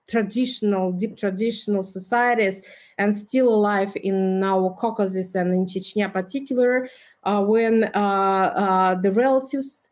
traditional 0.09 0.92
deep 0.92 1.16
traditional 1.16 1.83
societies 1.83 2.62
and 2.99 3.16
still 3.16 3.49
alive 3.49 3.92
in 4.03 4.42
our 4.42 4.71
caucasus 4.75 5.35
and 5.35 5.53
in 5.53 5.64
chechnya 5.64 6.12
particular 6.12 6.88
uh, 7.25 7.40
when 7.40 7.85
uh, 7.95 8.97
the 9.03 9.12
relatives 9.12 9.90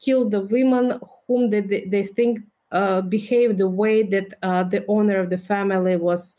kill 0.00 0.28
the 0.28 0.40
women 0.42 1.00
whom 1.26 1.50
they, 1.50 1.60
they 1.60 2.04
think 2.04 2.40
uh, 2.70 3.00
behave 3.00 3.56
the 3.56 3.68
way 3.68 4.02
that 4.02 4.34
uh, 4.42 4.62
the 4.62 4.84
owner 4.88 5.18
of 5.18 5.30
the 5.30 5.38
family 5.38 5.96
was 5.96 6.36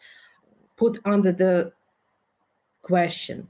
put 0.78 1.00
under 1.06 1.32
the 1.32 1.72
question. 2.84 3.48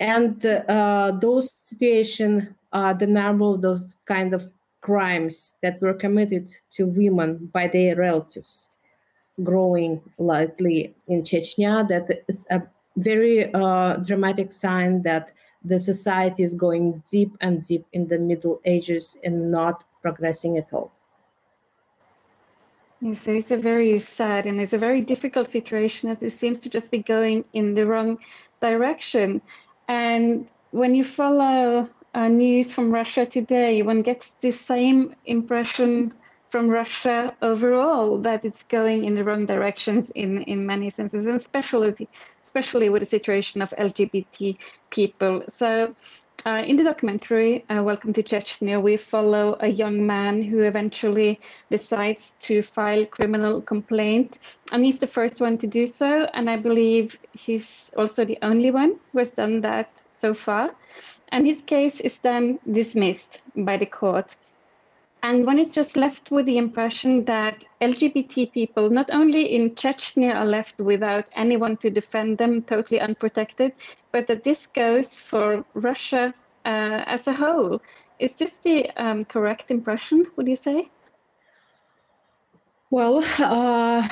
And 0.00 0.44
uh, 0.44 1.12
those 1.20 1.50
situations 1.50 2.48
are 2.72 2.94
the 2.94 3.06
number 3.06 3.46
of 3.46 3.62
those 3.62 3.96
kind 4.06 4.34
of 4.34 4.50
crimes 4.80 5.54
that 5.62 5.80
were 5.80 5.94
committed 5.94 6.50
to 6.70 6.86
women 6.86 7.50
by 7.52 7.66
their 7.68 7.96
relatives 7.96 8.70
growing 9.42 10.00
lightly 10.18 10.94
in 11.06 11.22
Chechnya. 11.22 11.86
That 11.88 12.24
is 12.28 12.46
a 12.50 12.62
very 12.96 13.52
uh, 13.54 13.96
dramatic 13.96 14.52
sign 14.52 15.02
that 15.02 15.32
the 15.64 15.78
society 15.78 16.42
is 16.42 16.54
going 16.54 17.02
deep 17.10 17.36
and 17.40 17.62
deep 17.62 17.86
in 17.92 18.08
the 18.08 18.18
Middle 18.18 18.60
Ages 18.64 19.16
and 19.24 19.50
not 19.50 19.84
progressing 20.02 20.58
at 20.58 20.68
all. 20.72 20.90
So 23.14 23.30
it's 23.30 23.52
a 23.52 23.56
very 23.56 23.98
sad 24.00 24.46
and 24.46 24.60
it's 24.60 24.72
a 24.72 24.78
very 24.78 25.00
difficult 25.00 25.48
situation 25.48 26.08
that 26.08 26.22
it 26.22 26.32
seems 26.32 26.58
to 26.60 26.68
just 26.68 26.90
be 26.90 26.98
going 26.98 27.44
in 27.52 27.74
the 27.74 27.86
wrong 27.86 28.18
direction. 28.60 29.40
And 29.86 30.48
when 30.72 30.96
you 30.96 31.04
follow 31.04 31.88
uh, 32.14 32.28
news 32.28 32.72
from 32.72 32.90
Russia 32.90 33.26
today, 33.26 33.82
one 33.82 34.02
gets 34.02 34.34
the 34.40 34.50
same 34.50 35.14
impression 35.26 36.12
from 36.50 36.68
Russia 36.68 37.34
overall 37.42 38.18
that 38.18 38.44
it's 38.44 38.62
going 38.62 39.04
in 39.04 39.14
the 39.14 39.24
wrong 39.24 39.46
directions 39.46 40.10
in, 40.10 40.42
in 40.42 40.66
many 40.66 40.90
senses, 40.90 41.26
and 41.26 41.34
especially 41.36 42.08
especially 42.42 42.88
with 42.88 43.02
the 43.02 43.06
situation 43.06 43.60
of 43.60 43.74
LGBT 43.78 44.56
people. 44.90 45.42
So 45.48 45.94
uh, 46.46 46.62
in 46.66 46.76
the 46.76 46.84
documentary, 46.84 47.64
uh, 47.68 47.82
Welcome 47.82 48.12
to 48.14 48.22
Chechnya, 48.22 48.80
we 48.80 48.96
follow 48.96 49.56
a 49.60 49.68
young 49.68 50.06
man 50.06 50.42
who 50.42 50.62
eventually 50.62 51.40
decides 51.70 52.36
to 52.40 52.62
file 52.62 53.04
criminal 53.04 53.60
complaint. 53.60 54.38
And 54.72 54.84
he's 54.84 54.98
the 54.98 55.06
first 55.06 55.40
one 55.40 55.58
to 55.58 55.66
do 55.66 55.86
so. 55.86 56.28
And 56.32 56.48
I 56.48 56.56
believe 56.56 57.18
he's 57.32 57.90
also 57.96 58.24
the 58.24 58.38
only 58.40 58.70
one 58.70 58.98
who 59.12 59.18
has 59.18 59.32
done 59.32 59.60
that 59.60 60.02
so 60.18 60.34
far. 60.34 60.74
And 61.30 61.46
his 61.46 61.62
case 61.62 62.00
is 62.00 62.18
then 62.18 62.58
dismissed 62.70 63.40
by 63.56 63.76
the 63.76 63.86
court. 63.86 64.36
And 65.22 65.44
one 65.46 65.58
is 65.58 65.74
just 65.74 65.96
left 65.96 66.30
with 66.30 66.46
the 66.46 66.58
impression 66.58 67.24
that 67.24 67.64
LGBT 67.80 68.52
people, 68.52 68.88
not 68.88 69.10
only 69.10 69.54
in 69.54 69.74
Chechnya, 69.74 70.34
are 70.34 70.46
left 70.46 70.78
without 70.78 71.24
anyone 71.32 71.76
to 71.78 71.90
defend 71.90 72.38
them, 72.38 72.62
totally 72.62 73.00
unprotected, 73.00 73.72
but 74.12 74.28
that 74.28 74.44
this 74.44 74.66
goes 74.66 75.20
for 75.20 75.64
Russia 75.74 76.32
uh, 76.64 77.02
as 77.06 77.26
a 77.26 77.32
whole. 77.32 77.80
Is 78.20 78.34
this 78.36 78.58
the 78.58 78.90
um, 78.96 79.24
correct 79.24 79.70
impression, 79.70 80.26
would 80.36 80.46
you 80.46 80.56
say? 80.56 80.88
Well, 82.90 83.22
uh, 83.38 84.08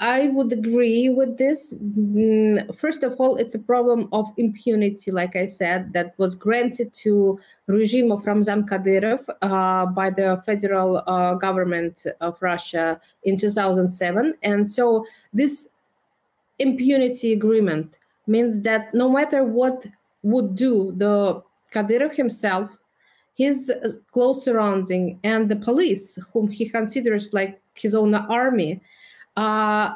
I 0.00 0.28
would 0.28 0.52
agree 0.52 1.08
with 1.10 1.38
this. 1.38 1.72
Mm, 1.72 2.74
first 2.76 3.04
of 3.04 3.14
all, 3.20 3.36
it's 3.36 3.54
a 3.54 3.58
problem 3.60 4.08
of 4.12 4.28
impunity, 4.36 5.12
like 5.12 5.36
I 5.36 5.44
said, 5.44 5.92
that 5.92 6.14
was 6.18 6.34
granted 6.34 6.92
to 7.04 7.38
regime 7.68 8.10
of 8.10 8.26
Ramzan 8.26 8.66
Kadyrov 8.66 9.28
uh, 9.42 9.86
by 9.86 10.10
the 10.10 10.42
federal 10.44 11.04
uh, 11.06 11.34
government 11.34 12.04
of 12.20 12.36
Russia 12.42 13.00
in 13.22 13.36
2007. 13.36 14.34
And 14.42 14.68
so 14.68 15.06
this 15.32 15.68
impunity 16.58 17.32
agreement 17.32 17.96
means 18.26 18.60
that 18.62 18.92
no 18.92 19.08
matter 19.08 19.44
what 19.44 19.86
would 20.22 20.56
do 20.56 20.92
the 20.96 21.42
Kadyrov 21.72 22.14
himself 22.16 22.75
his 23.36 23.70
uh, 23.70 23.90
close 24.12 24.42
surrounding 24.42 25.20
and 25.22 25.48
the 25.48 25.56
police, 25.56 26.18
whom 26.32 26.48
he 26.48 26.68
considers 26.68 27.32
like 27.32 27.60
his 27.74 27.94
own 27.94 28.14
army, 28.14 28.80
uh, 29.36 29.94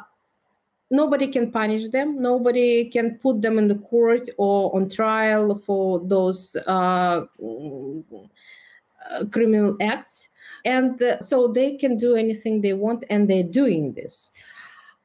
nobody 0.91 1.27
can 1.27 1.51
punish 1.51 1.89
them. 1.89 2.21
Nobody 2.21 2.89
can 2.89 3.17
put 3.17 3.41
them 3.41 3.57
in 3.57 3.67
the 3.67 3.75
court 3.75 4.29
or 4.37 4.73
on 4.75 4.89
trial 4.89 5.55
for 5.65 5.99
those 5.99 6.55
uh, 6.67 7.25
uh 9.09 9.25
criminal 9.31 9.75
acts. 9.81 10.29
And 10.63 11.01
uh, 11.01 11.19
so 11.19 11.47
they 11.47 11.77
can 11.77 11.97
do 11.97 12.15
anything 12.15 12.61
they 12.61 12.73
want, 12.73 13.03
and 13.09 13.27
they're 13.27 13.41
doing 13.41 13.93
this. 13.93 14.29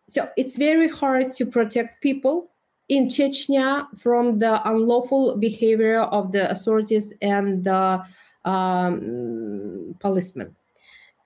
So 0.08 0.28
it's 0.36 0.56
very 0.56 0.88
hard 0.88 1.32
to 1.32 1.46
protect 1.46 2.02
people 2.02 2.50
in 2.88 3.08
Chechnya 3.08 3.86
from 3.98 4.38
the 4.38 4.60
unlawful 4.68 5.36
behavior 5.36 6.02
of 6.02 6.32
the 6.32 6.50
authorities 6.50 7.12
and 7.22 7.64
the 7.64 8.02
um, 8.46 9.94
policemen. 10.00 10.54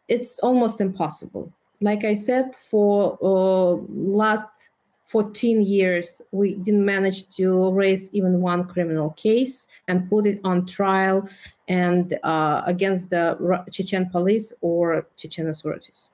It's 0.09 0.39
almost 0.41 0.81
impossible. 0.81 1.53
Like 1.81 2.05
I 2.05 2.15
said, 2.15 2.57
for 2.57 3.19
uh, 3.23 3.81
last 3.89 4.71
14 5.07 5.63
years, 5.63 6.21
we 6.31 6.55
didn't 6.55 6.85
manage 6.85 7.29
to 7.37 7.73
raise 7.73 8.11
even 8.13 8.41
one 8.41 8.65
criminal 8.67 9.11
case 9.11 9.67
and 9.89 10.09
put 10.09 10.27
it 10.27 10.41
on 10.45 10.67
trial 10.67 11.29
and 11.69 12.19
uh, 12.23 12.63
against 12.67 13.11
the 13.11 13.65
Chechen 13.73 14.09
police 14.11 14.53
or 14.61 15.07
Chechen 15.17 15.49
authorities. 15.49 16.09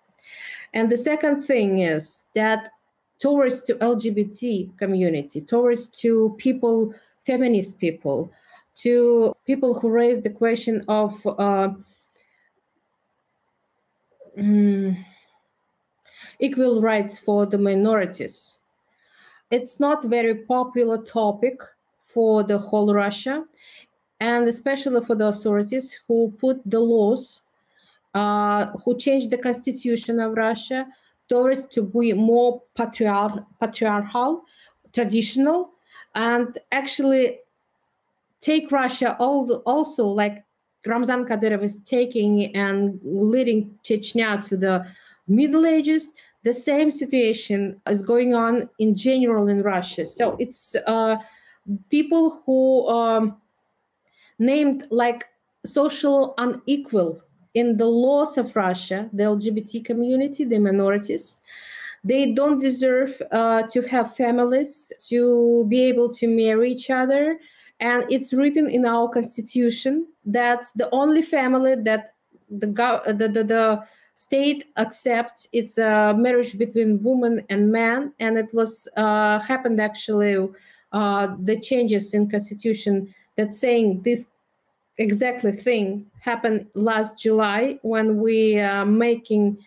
And 0.72 0.90
the 0.90 0.96
second 0.96 1.42
thing 1.42 1.80
is 1.80 2.24
that 2.34 2.72
towards 3.18 3.62
to 3.62 3.74
LGBT 3.76 4.76
community, 4.78 5.40
towards 5.40 5.88
to 6.02 6.34
people, 6.38 6.94
feminist 7.24 7.78
people, 7.78 8.30
to 8.76 9.34
people 9.46 9.78
who 9.78 9.88
raised 9.88 10.22
the 10.22 10.30
question 10.30 10.84
of 10.88 11.26
uh, 11.26 11.68
um, 14.38 15.04
equal 16.40 16.80
rights 16.80 17.18
for 17.18 17.46
the 17.46 17.58
minorities. 17.58 18.58
It's 19.50 19.80
not 19.80 20.04
very 20.04 20.34
popular 20.34 20.98
topic 20.98 21.58
for 22.04 22.42
the 22.42 22.58
whole 22.58 22.92
Russia, 22.92 23.44
and 24.20 24.48
especially 24.48 25.04
for 25.04 25.14
the 25.14 25.28
authorities 25.28 25.98
who 26.06 26.34
put 26.38 26.60
the 26.66 26.80
laws, 26.80 27.42
uh, 28.14 28.66
who 28.84 28.96
changed 28.96 29.30
the 29.30 29.38
constitution 29.38 30.20
of 30.20 30.36
Russia 30.36 30.86
towards 31.28 31.66
to 31.66 31.82
be 31.82 32.12
more 32.12 32.62
patriar- 32.78 33.44
patriarchal, 33.60 34.44
traditional, 34.92 35.70
and 36.14 36.58
actually 36.72 37.40
take 38.40 38.70
Russia 38.70 39.16
also 39.18 40.06
like 40.06 40.44
Ramzan 40.86 41.24
Kadyrov 41.24 41.62
is 41.62 41.76
taking 41.82 42.54
and 42.54 43.00
leading 43.02 43.76
Chechnya 43.84 44.46
to 44.48 44.56
the 44.56 44.86
Middle 45.26 45.66
Ages. 45.66 46.14
The 46.44 46.52
same 46.52 46.92
situation 46.92 47.80
is 47.88 48.02
going 48.02 48.34
on 48.34 48.68
in 48.78 48.94
general 48.94 49.48
in 49.48 49.62
Russia. 49.62 50.06
So 50.06 50.36
it's 50.38 50.76
uh, 50.86 51.16
people 51.90 52.42
who 52.46 52.88
um, 52.88 53.36
named 54.38 54.86
like 54.90 55.24
social 55.64 56.34
unequal 56.38 57.20
in 57.54 57.76
the 57.78 57.86
laws 57.86 58.38
of 58.38 58.54
Russia, 58.54 59.08
the 59.12 59.24
LGBT 59.24 59.84
community, 59.84 60.44
the 60.44 60.58
minorities. 60.58 61.38
They 62.04 62.32
don't 62.32 62.60
deserve 62.60 63.20
uh, 63.32 63.62
to 63.72 63.82
have 63.82 64.14
families, 64.14 64.92
to 65.08 65.64
be 65.68 65.80
able 65.82 66.12
to 66.12 66.28
marry 66.28 66.70
each 66.70 66.90
other, 66.90 67.40
and 67.80 68.04
it's 68.10 68.32
written 68.32 68.70
in 68.70 68.86
our 68.86 69.08
constitution 69.08 70.06
that 70.24 70.66
the 70.76 70.88
only 70.92 71.22
family 71.22 71.74
that 71.74 72.14
the 72.48 72.66
the, 72.66 73.28
the, 73.28 73.44
the 73.44 73.82
state 74.14 74.64
accepts 74.78 75.46
it's 75.52 75.76
a 75.76 76.14
marriage 76.16 76.56
between 76.56 77.02
woman 77.02 77.44
and 77.50 77.70
man. 77.70 78.12
And 78.18 78.38
it 78.38 78.52
was 78.54 78.88
uh, 78.96 79.38
happened 79.40 79.80
actually 79.80 80.48
uh, 80.92 81.28
the 81.38 81.60
changes 81.60 82.14
in 82.14 82.30
constitution 82.30 83.14
that 83.36 83.52
saying 83.52 84.02
this 84.02 84.26
exactly 84.98 85.52
thing 85.52 86.06
happened 86.20 86.66
last 86.72 87.18
july 87.18 87.78
when 87.82 88.18
we 88.18 88.58
are 88.58 88.86
making 88.86 89.48
um, 89.48 89.58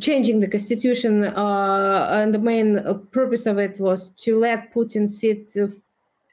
changing 0.00 0.40
the 0.40 0.48
constitution, 0.48 1.24
uh, 1.24 2.08
and 2.12 2.34
the 2.34 2.38
main 2.38 2.80
purpose 3.10 3.46
of 3.46 3.58
it 3.58 3.78
was 3.78 4.10
to 4.10 4.38
let 4.38 4.72
Putin 4.74 5.08
sit 5.08 5.56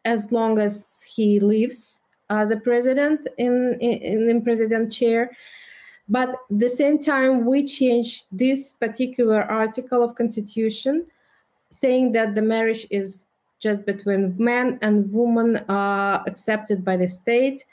as 0.05 0.31
long 0.31 0.59
as 0.59 1.03
he 1.03 1.39
lives 1.39 2.01
as 2.29 2.51
a 2.51 2.57
president 2.57 3.27
in, 3.37 3.77
in, 3.79 4.29
in 4.29 4.41
president 4.41 4.91
chair. 4.91 5.31
But 6.07 6.29
at 6.29 6.35
the 6.49 6.69
same 6.69 6.97
time, 6.97 7.45
we 7.45 7.67
changed 7.67 8.25
this 8.31 8.73
particular 8.73 9.43
article 9.43 10.03
of 10.03 10.15
constitution, 10.15 11.05
saying 11.69 12.13
that 12.13 12.33
the 12.33 12.41
marriage 12.41 12.87
is 12.89 13.27
just 13.59 13.85
between 13.85 14.35
man 14.37 14.79
and 14.81 15.11
woman, 15.11 15.57
uh, 15.69 16.23
accepted 16.25 16.83
by 16.83 16.97
the 16.97 17.07
state. 17.07 17.65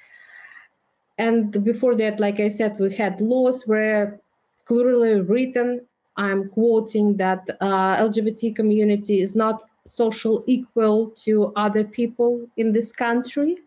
And 1.17 1.65
before 1.65 1.95
that, 1.97 2.21
like 2.21 2.41
I 2.41 2.49
said, 2.49 2.79
we 2.79 2.95
had 2.95 3.21
laws 3.21 3.63
where 3.67 4.21
clearly 4.67 5.21
written. 5.21 5.81
I'm 6.17 6.49
quoting 6.51 7.17
that 7.17 7.43
uh, 7.61 7.97
LGBT 7.97 8.55
community 8.55 9.21
is 9.21 9.35
not 9.35 9.63
social 9.85 10.45
equal 10.47 11.11
to 11.25 11.53
other 11.57 11.85
people 11.85 12.49
in 12.57 12.73
this 12.73 12.91
country, 12.93 13.59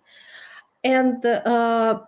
and 0.83 1.25
uh, 1.25 2.01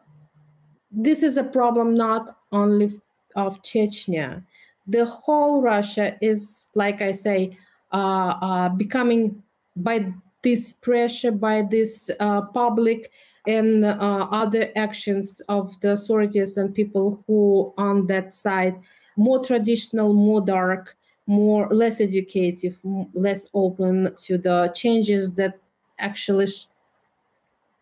this 0.92 1.24
is 1.24 1.38
a 1.38 1.44
problem 1.44 1.96
not 1.96 2.38
only 2.52 3.00
of 3.36 3.62
Chechnya. 3.64 4.44
The 4.88 5.06
whole 5.06 5.62
Russia 5.62 6.18
is, 6.22 6.70
like 6.76 7.02
I 7.02 7.12
say, 7.12 7.58
uh, 7.94 8.34
uh 8.42 8.70
becoming 8.70 9.44
by 9.76 10.12
this 10.44 10.74
pressure, 10.74 11.32
by 11.32 11.62
this 11.62 12.10
uh, 12.20 12.42
public 12.42 13.12
and 13.48 13.86
uh, 13.86 14.28
other 14.32 14.72
actions 14.76 15.42
of 15.50 15.80
the 15.82 15.94
authorities 15.94 16.58
and 16.58 16.74
people 16.76 17.24
who 17.26 17.74
on 17.78 18.06
that 18.08 18.34
side 18.34 18.76
more 19.18 19.44
traditional 19.44 20.14
more 20.14 20.42
dark 20.42 20.96
more 21.26 21.68
less 21.70 22.02
educative 22.02 22.78
less 23.14 23.48
open 23.54 24.14
to 24.16 24.38
the 24.38 24.72
changes 24.76 25.34
that 25.34 25.58
actually 26.00 26.48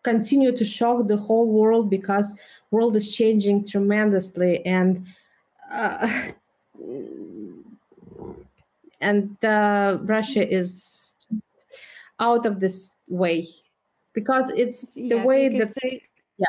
continue 0.02 0.56
to 0.56 0.64
shock 0.64 1.06
the 1.08 1.16
whole 1.16 1.46
world 1.46 1.90
because 1.90 2.34
world 2.70 2.96
is 2.96 3.14
changing 3.14 3.64
tremendously 3.64 4.64
and 4.64 5.04
uh, 5.70 6.30
and 9.00 9.44
uh, 9.44 9.98
russia 10.02 10.48
is 10.48 11.12
out 12.20 12.46
of 12.46 12.60
this 12.60 12.96
way 13.08 13.48
because 14.12 14.50
it's 14.50 14.90
the 14.90 15.16
yes, 15.16 15.26
way 15.26 15.58
that 15.58 15.72
say, 15.82 16.02
yeah. 16.38 16.46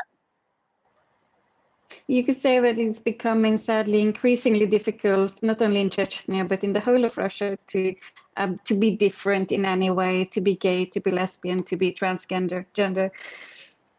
You 2.06 2.24
could 2.24 2.36
say 2.36 2.60
that 2.60 2.78
it's 2.78 3.00
becoming 3.00 3.58
sadly 3.58 4.00
increasingly 4.00 4.66
difficult 4.66 5.42
not 5.42 5.62
only 5.62 5.80
in 5.80 5.90
chechnya 5.90 6.46
but 6.46 6.62
in 6.62 6.72
the 6.72 6.80
whole 6.80 7.04
of 7.04 7.16
russia 7.16 7.58
to 7.68 7.94
um, 8.36 8.58
to 8.64 8.74
be 8.74 8.90
different 8.90 9.52
in 9.52 9.64
any 9.64 9.90
way 9.90 10.24
to 10.26 10.40
be 10.40 10.56
gay 10.56 10.84
to 10.86 11.00
be 11.00 11.10
lesbian 11.10 11.62
to 11.64 11.76
be 11.76 11.92
transgender 11.92 12.64
gender. 12.74 13.10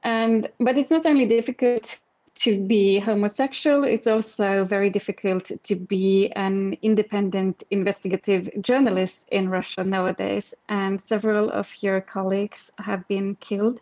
And 0.04 0.50
but 0.60 0.78
it's 0.78 0.92
not 0.92 1.06
only 1.06 1.26
difficult 1.26 1.98
to 2.36 2.60
be 2.66 3.00
homosexual, 3.00 3.84
it's 3.84 4.08
also 4.08 4.64
very 4.64 4.90
difficult 4.90 5.52
to 5.64 5.76
be 5.76 6.32
an 6.36 6.76
independent 6.82 7.64
investigative 7.72 8.50
journalist 8.62 9.28
in 9.32 9.50
Russia 9.50 9.84
nowadays. 9.84 10.54
And 10.68 11.00
several 11.00 11.50
of 11.52 11.72
your 11.82 12.02
colleagues 12.02 12.72
have 12.80 13.08
been 13.08 13.36
killed, 13.36 13.80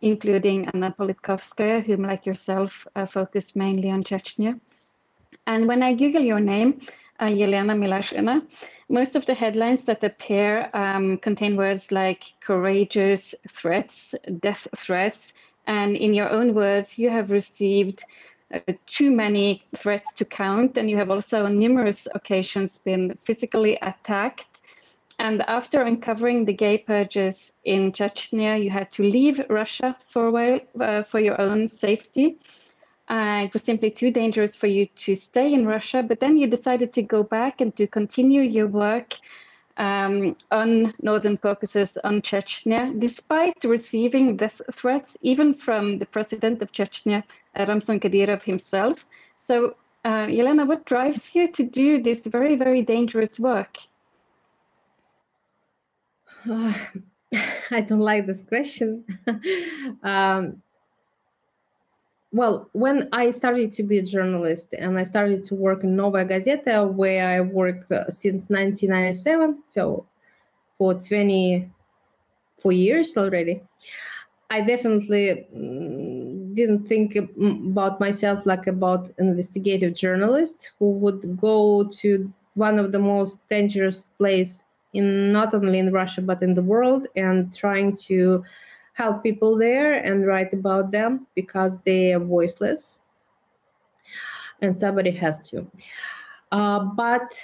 including 0.00 0.68
Anna 0.72 0.94
Politkovskaya, 0.96 1.82
whom, 1.82 2.02
like 2.02 2.26
yourself, 2.26 2.86
uh, 2.94 3.06
focused 3.06 3.56
mainly 3.56 3.90
on 3.90 4.04
Chechnya. 4.04 4.60
And 5.46 5.66
when 5.66 5.82
I 5.82 5.94
Google 5.94 6.22
your 6.22 6.40
name, 6.40 6.80
uh, 7.18 7.26
Yelena 7.26 7.74
Milashina, 7.76 8.46
most 8.88 9.14
of 9.14 9.26
the 9.26 9.34
headlines 9.34 9.84
that 9.84 10.02
appear 10.04 10.70
um, 10.74 11.18
contain 11.18 11.56
words 11.56 11.92
like 11.92 12.24
courageous 12.40 13.34
threats, 13.48 14.14
death 14.40 14.66
threats, 14.76 15.32
and 15.70 15.96
in 15.96 16.12
your 16.14 16.28
own 16.28 16.52
words, 16.52 16.98
you 16.98 17.10
have 17.10 17.30
received 17.30 18.02
uh, 18.52 18.58
too 18.86 19.12
many 19.12 19.62
threats 19.76 20.12
to 20.14 20.24
count, 20.24 20.76
and 20.76 20.90
you 20.90 20.96
have 20.96 21.12
also 21.12 21.44
on 21.44 21.60
numerous 21.60 22.08
occasions 22.12 22.80
been 22.84 23.14
physically 23.14 23.78
attacked. 23.80 24.62
And 25.20 25.42
after 25.42 25.82
uncovering 25.82 26.44
the 26.44 26.52
gay 26.52 26.78
purges 26.78 27.52
in 27.62 27.92
Chechnya, 27.92 28.60
you 28.60 28.70
had 28.70 28.90
to 28.96 29.04
leave 29.04 29.40
Russia 29.48 29.96
for 30.00 30.26
a 30.26 30.32
while 30.32 30.60
uh, 30.80 31.02
for 31.02 31.20
your 31.20 31.40
own 31.40 31.68
safety. 31.68 32.38
Uh, 33.08 33.42
it 33.44 33.52
was 33.52 33.62
simply 33.62 33.92
too 33.92 34.10
dangerous 34.10 34.56
for 34.56 34.66
you 34.66 34.86
to 35.04 35.14
stay 35.14 35.52
in 35.52 35.66
Russia, 35.66 36.02
but 36.02 36.18
then 36.18 36.36
you 36.36 36.48
decided 36.48 36.92
to 36.94 37.02
go 37.02 37.22
back 37.22 37.60
and 37.60 37.76
to 37.76 37.86
continue 37.86 38.42
your 38.42 38.66
work 38.66 39.18
um, 39.80 40.36
on 40.50 40.92
Northern 41.00 41.38
Caucasus, 41.38 41.96
on 42.04 42.20
Chechnya, 42.20 42.92
despite 43.00 43.64
receiving 43.64 44.36
death 44.36 44.60
threats, 44.70 45.16
even 45.22 45.54
from 45.54 45.98
the 45.98 46.06
president 46.06 46.60
of 46.60 46.70
Chechnya, 46.70 47.24
Ramzan 47.56 47.98
Kadyrov 47.98 48.42
himself. 48.42 49.06
So, 49.36 49.74
uh, 50.04 50.26
Yelena, 50.26 50.68
what 50.68 50.84
drives 50.84 51.34
you 51.34 51.48
to 51.48 51.62
do 51.62 52.02
this 52.02 52.26
very, 52.26 52.56
very 52.56 52.82
dangerous 52.82 53.40
work? 53.40 53.78
Uh, 56.48 56.74
I 57.70 57.80
don't 57.80 58.00
like 58.00 58.26
this 58.26 58.42
question. 58.42 59.04
um, 60.02 60.62
well, 62.32 62.68
when 62.72 63.08
I 63.12 63.30
started 63.30 63.72
to 63.72 63.82
be 63.82 63.98
a 63.98 64.02
journalist 64.02 64.72
and 64.72 64.98
I 64.98 65.02
started 65.02 65.42
to 65.44 65.54
work 65.54 65.82
in 65.82 65.96
Novaya 65.96 66.24
Gazeta, 66.24 66.92
where 66.92 67.28
I 67.28 67.40
work 67.40 67.90
uh, 67.90 68.08
since 68.08 68.48
1997, 68.48 69.62
so 69.66 70.06
for 70.78 70.94
24 70.94 72.72
years 72.72 73.16
already, 73.16 73.62
I 74.48 74.60
definitely 74.60 75.46
mm, 75.54 76.54
didn't 76.54 76.86
think 76.86 77.16
about 77.16 77.98
myself 77.98 78.46
like 78.46 78.66
about 78.66 79.10
investigative 79.18 79.94
journalist 79.94 80.72
who 80.78 80.92
would 80.92 81.36
go 81.40 81.88
to 82.00 82.32
one 82.54 82.78
of 82.78 82.92
the 82.92 82.98
most 82.98 83.46
dangerous 83.48 84.06
place 84.18 84.64
in 84.92 85.32
not 85.32 85.54
only 85.54 85.78
in 85.78 85.92
Russia 85.92 86.20
but 86.20 86.42
in 86.42 86.54
the 86.54 86.62
world 86.62 87.06
and 87.14 87.54
trying 87.56 87.94
to 87.94 88.44
help 88.94 89.22
people 89.22 89.56
there 89.56 89.94
and 89.94 90.26
write 90.26 90.52
about 90.52 90.90
them 90.90 91.26
because 91.34 91.78
they 91.84 92.12
are 92.12 92.20
voiceless 92.20 93.00
and 94.62 94.76
somebody 94.76 95.10
has 95.10 95.38
to. 95.50 95.66
Uh, 96.52 96.80
but 96.80 97.38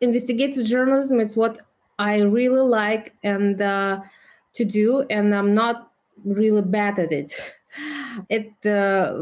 investigative 0.00 0.66
journalism 0.66 1.20
is 1.20 1.36
what 1.36 1.60
i 1.98 2.20
really 2.20 2.60
like 2.60 3.14
and 3.22 3.62
uh, 3.62 4.00
to 4.52 4.64
do 4.64 5.06
and 5.10 5.32
i'm 5.32 5.54
not 5.54 5.92
really 6.24 6.62
bad 6.62 6.98
at 6.98 7.12
it. 7.12 7.34
It 8.28 8.52
uh, 8.66 9.14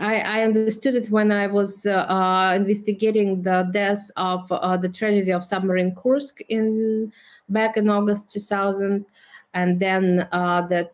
I, 0.00 0.20
I, 0.20 0.44
understood 0.44 0.94
it 0.94 1.10
when 1.10 1.32
I 1.32 1.48
was 1.48 1.84
uh, 1.84 2.06
uh, 2.08 2.52
investigating 2.54 3.42
the 3.42 3.68
death 3.72 4.08
of 4.16 4.50
uh, 4.52 4.76
the 4.76 4.88
tragedy 4.88 5.32
of 5.32 5.44
submarine 5.44 5.96
Kursk 5.96 6.40
in 6.48 7.12
back 7.48 7.76
in 7.76 7.88
August 7.88 8.30
2000, 8.30 9.04
and 9.54 9.80
then 9.80 10.28
uh, 10.32 10.66
the 10.66 10.90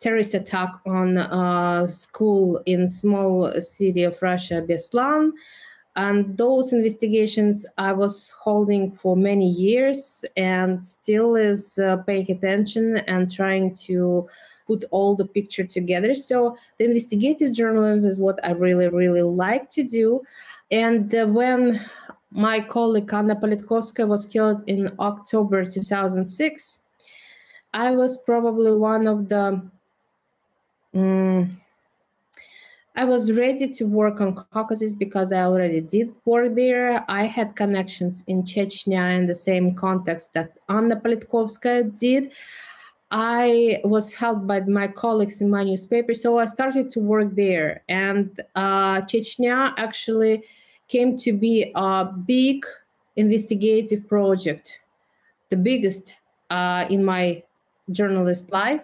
terrorist 0.00 0.34
attack 0.34 0.72
on 0.86 1.16
a 1.16 1.88
school 1.88 2.62
in 2.66 2.90
small 2.90 3.50
city 3.60 4.02
of 4.04 4.20
Russia, 4.20 4.62
Beslan. 4.66 5.30
And 5.96 6.36
those 6.36 6.72
investigations 6.72 7.64
I 7.78 7.92
was 7.92 8.34
holding 8.38 8.90
for 8.92 9.16
many 9.16 9.48
years 9.48 10.24
and 10.36 10.84
still 10.84 11.36
is 11.36 11.78
uh, 11.78 11.98
paying 11.98 12.28
attention 12.30 12.98
and 13.06 13.32
trying 13.32 13.72
to 13.86 14.28
put 14.66 14.84
all 14.90 15.14
the 15.14 15.26
picture 15.26 15.64
together. 15.64 16.14
So 16.14 16.56
the 16.78 16.86
investigative 16.86 17.52
journalism 17.52 18.08
is 18.08 18.18
what 18.18 18.40
I 18.44 18.50
really, 18.50 18.88
really 18.88 19.22
like 19.22 19.70
to 19.70 19.84
do. 19.84 20.22
And 20.70 21.14
uh, 21.14 21.26
when 21.26 21.80
my 22.34 22.60
colleague 22.60 23.12
Anna 23.14 23.36
Politkovskaya 23.36 24.08
was 24.08 24.26
killed 24.26 24.64
in 24.66 24.90
October 24.98 25.64
2006. 25.64 26.78
I 27.72 27.92
was 27.92 28.18
probably 28.18 28.76
one 28.76 29.06
of 29.06 29.28
the. 29.28 29.62
Um, 30.94 31.60
I 32.96 33.04
was 33.04 33.32
ready 33.32 33.68
to 33.68 33.84
work 33.84 34.20
on 34.20 34.34
Caucasus 34.52 34.92
because 34.92 35.32
I 35.32 35.42
already 35.42 35.80
did 35.80 36.12
work 36.24 36.54
there. 36.54 37.04
I 37.08 37.26
had 37.26 37.56
connections 37.56 38.22
in 38.28 38.44
Chechnya 38.44 39.16
in 39.16 39.26
the 39.26 39.34
same 39.34 39.74
context 39.74 40.32
that 40.34 40.52
Anna 40.68 40.96
Politkovskaya 40.96 41.98
did. 41.98 42.32
I 43.10 43.80
was 43.84 44.12
helped 44.12 44.46
by 44.46 44.60
my 44.60 44.88
colleagues 44.88 45.40
in 45.40 45.50
my 45.50 45.64
newspaper, 45.64 46.14
so 46.14 46.38
I 46.38 46.46
started 46.46 46.90
to 46.90 47.00
work 47.00 47.34
there. 47.34 47.82
And 47.88 48.40
uh, 48.54 49.02
Chechnya 49.02 49.72
actually 49.76 50.44
came 50.88 51.16
to 51.18 51.32
be 51.32 51.72
a 51.74 52.04
big 52.04 52.64
investigative 53.16 54.06
project, 54.08 54.80
the 55.50 55.56
biggest 55.56 56.14
uh, 56.50 56.86
in 56.90 57.04
my 57.04 57.42
journalist 57.90 58.52
life, 58.52 58.82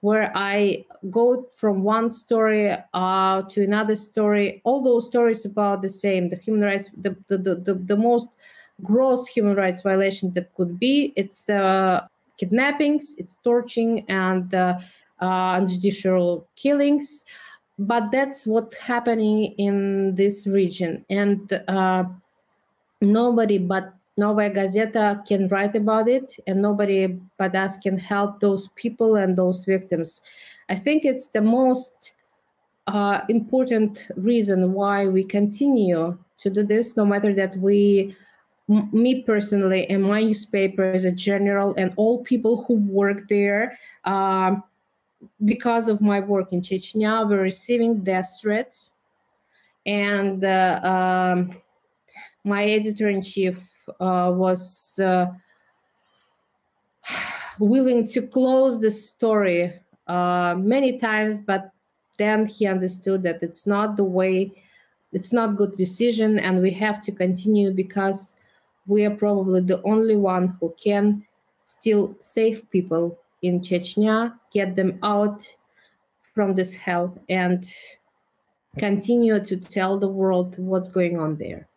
where 0.00 0.30
I 0.34 0.84
go 1.10 1.46
from 1.56 1.82
one 1.82 2.10
story 2.10 2.76
uh, 2.92 3.42
to 3.42 3.64
another 3.64 3.94
story, 3.94 4.60
all 4.64 4.82
those 4.82 5.06
stories 5.08 5.44
about 5.44 5.82
the 5.82 5.88
same, 5.88 6.28
the 6.28 6.36
human 6.36 6.62
rights, 6.62 6.90
the, 6.96 7.16
the, 7.28 7.38
the, 7.38 7.54
the, 7.56 7.74
the 7.74 7.96
most 7.96 8.28
gross 8.82 9.26
human 9.26 9.56
rights 9.56 9.82
violation 9.82 10.32
that 10.32 10.52
could 10.54 10.78
be. 10.78 11.12
It's 11.16 11.44
the 11.44 12.04
kidnappings, 12.38 13.14
it's 13.18 13.36
torturing, 13.42 14.04
and 14.08 14.54
uh, 14.54 14.78
uh, 15.20 15.64
judicial 15.66 16.46
killings 16.56 17.24
but 17.78 18.10
that's 18.12 18.46
what's 18.46 18.76
happening 18.78 19.54
in 19.58 20.14
this 20.14 20.46
region 20.46 21.04
and 21.10 21.60
uh, 21.68 22.04
nobody 23.00 23.58
but 23.58 23.94
Novaya 24.16 24.50
Gazeta 24.50 25.26
can 25.26 25.48
write 25.48 25.74
about 25.74 26.08
it 26.08 26.36
and 26.46 26.62
nobody 26.62 27.18
but 27.36 27.54
us 27.56 27.76
can 27.76 27.98
help 27.98 28.38
those 28.38 28.68
people 28.76 29.16
and 29.16 29.36
those 29.36 29.64
victims. 29.64 30.22
I 30.68 30.76
think 30.76 31.04
it's 31.04 31.26
the 31.28 31.40
most 31.40 32.12
uh, 32.86 33.20
important 33.28 34.06
reason 34.16 34.72
why 34.72 35.08
we 35.08 35.24
continue 35.24 36.16
to 36.36 36.50
do 36.50 36.62
this, 36.62 36.96
no 36.96 37.04
matter 37.04 37.34
that 37.34 37.56
we, 37.56 38.14
m- 38.70 38.88
me 38.92 39.22
personally, 39.22 39.88
and 39.88 40.02
my 40.02 40.22
newspaper 40.22 40.84
as 40.84 41.04
a 41.04 41.12
general, 41.12 41.74
and 41.76 41.92
all 41.96 42.22
people 42.22 42.64
who 42.64 42.74
work 42.74 43.28
there, 43.28 43.78
uh, 44.04 44.56
because 45.44 45.88
of 45.88 46.00
my 46.00 46.20
work 46.20 46.52
in 46.52 46.60
Chechnya, 46.60 47.28
we're 47.28 47.40
receiving 47.40 48.02
death 48.02 48.38
threats. 48.40 48.90
And 49.86 50.44
uh, 50.44 50.80
um, 50.82 51.56
my 52.44 52.64
editor 52.64 53.08
in 53.08 53.22
chief 53.22 53.84
uh, 54.00 54.32
was 54.34 54.98
uh, 55.02 55.26
willing 57.58 58.06
to 58.08 58.22
close 58.22 58.80
the 58.80 58.90
story 58.90 59.72
uh, 60.06 60.54
many 60.58 60.98
times, 60.98 61.42
but 61.42 61.70
then 62.18 62.46
he 62.46 62.66
understood 62.66 63.22
that 63.24 63.42
it's 63.42 63.66
not 63.66 63.96
the 63.96 64.04
way, 64.04 64.52
it's 65.12 65.32
not 65.32 65.56
good 65.56 65.74
decision, 65.74 66.38
and 66.38 66.60
we 66.60 66.70
have 66.70 67.00
to 67.02 67.12
continue 67.12 67.70
because 67.70 68.34
we 68.86 69.04
are 69.04 69.16
probably 69.16 69.60
the 69.60 69.82
only 69.82 70.16
one 70.16 70.56
who 70.60 70.74
can 70.82 71.24
still 71.64 72.14
save 72.18 72.68
people 72.70 73.18
in 73.44 73.60
Chechnya, 73.60 74.34
get 74.52 74.74
them 74.76 74.98
out 75.02 75.46
from 76.34 76.54
this 76.54 76.74
hell, 76.74 77.16
and 77.28 77.64
continue 78.78 79.38
to 79.44 79.56
tell 79.56 79.98
the 79.98 80.08
world 80.08 80.58
what's 80.58 80.88
going 80.88 81.18
on 81.18 81.36
there. 81.36 81.68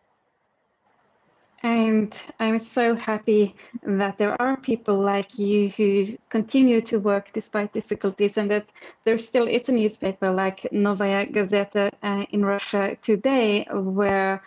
And 1.62 2.14
I'm 2.38 2.58
so 2.58 2.94
happy 2.94 3.54
that 3.82 4.16
there 4.16 4.40
are 4.40 4.56
people 4.56 4.98
like 4.98 5.38
you 5.38 5.70
who 5.70 6.06
continue 6.28 6.80
to 6.82 6.98
work 6.98 7.32
despite 7.32 7.72
difficulties, 7.72 8.36
and 8.38 8.50
that 8.50 8.66
there 9.04 9.18
still 9.18 9.48
is 9.48 9.68
a 9.68 9.72
newspaper 9.72 10.30
like 10.30 10.66
Novaya 10.72 11.26
Gazeta 11.26 11.90
uh, 12.02 12.24
in 12.30 12.44
Russia 12.44 12.96
today, 13.02 13.66
where 13.72 14.42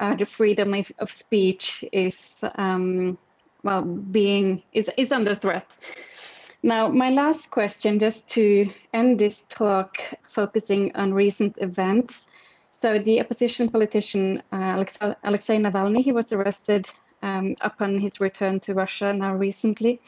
uh, 0.00 0.14
the 0.16 0.26
freedom 0.26 0.74
of, 0.74 0.92
of 0.98 1.10
speech 1.10 1.84
is 1.92 2.44
um, 2.56 3.16
well 3.62 3.82
being 3.82 4.62
is 4.72 4.90
is 4.96 5.12
under 5.12 5.34
threat. 5.34 5.76
Now, 6.62 6.88
my 6.88 7.08
last 7.08 7.50
question, 7.50 7.98
just 7.98 8.28
to 8.30 8.70
end 8.92 9.18
this 9.18 9.46
talk, 9.48 9.96
focusing 10.22 10.94
on 10.94 11.14
recent 11.14 11.56
events. 11.58 12.26
So, 12.80 12.98
the 12.98 13.20
opposition 13.20 13.70
politician 13.70 14.42
uh, 14.52 14.84
Alexei 15.24 15.56
Navalny, 15.56 16.04
he 16.04 16.12
was 16.12 16.32
arrested 16.32 16.90
um, 17.22 17.56
upon 17.62 17.98
his 17.98 18.20
return 18.20 18.60
to 18.60 18.74
Russia 18.74 19.12
now 19.12 19.34
recently. 19.34 20.00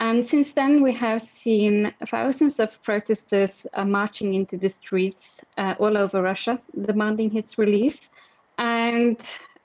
And 0.00 0.26
since 0.26 0.52
then, 0.52 0.82
we 0.82 0.92
have 0.94 1.20
seen 1.20 1.92
thousands 2.06 2.60
of 2.60 2.80
protesters 2.82 3.66
uh, 3.74 3.84
marching 3.84 4.34
into 4.34 4.56
the 4.56 4.68
streets 4.68 5.40
uh, 5.56 5.74
all 5.78 5.96
over 5.96 6.22
Russia, 6.22 6.60
demanding 6.82 7.30
his 7.30 7.58
release. 7.58 8.10
And 8.58 9.20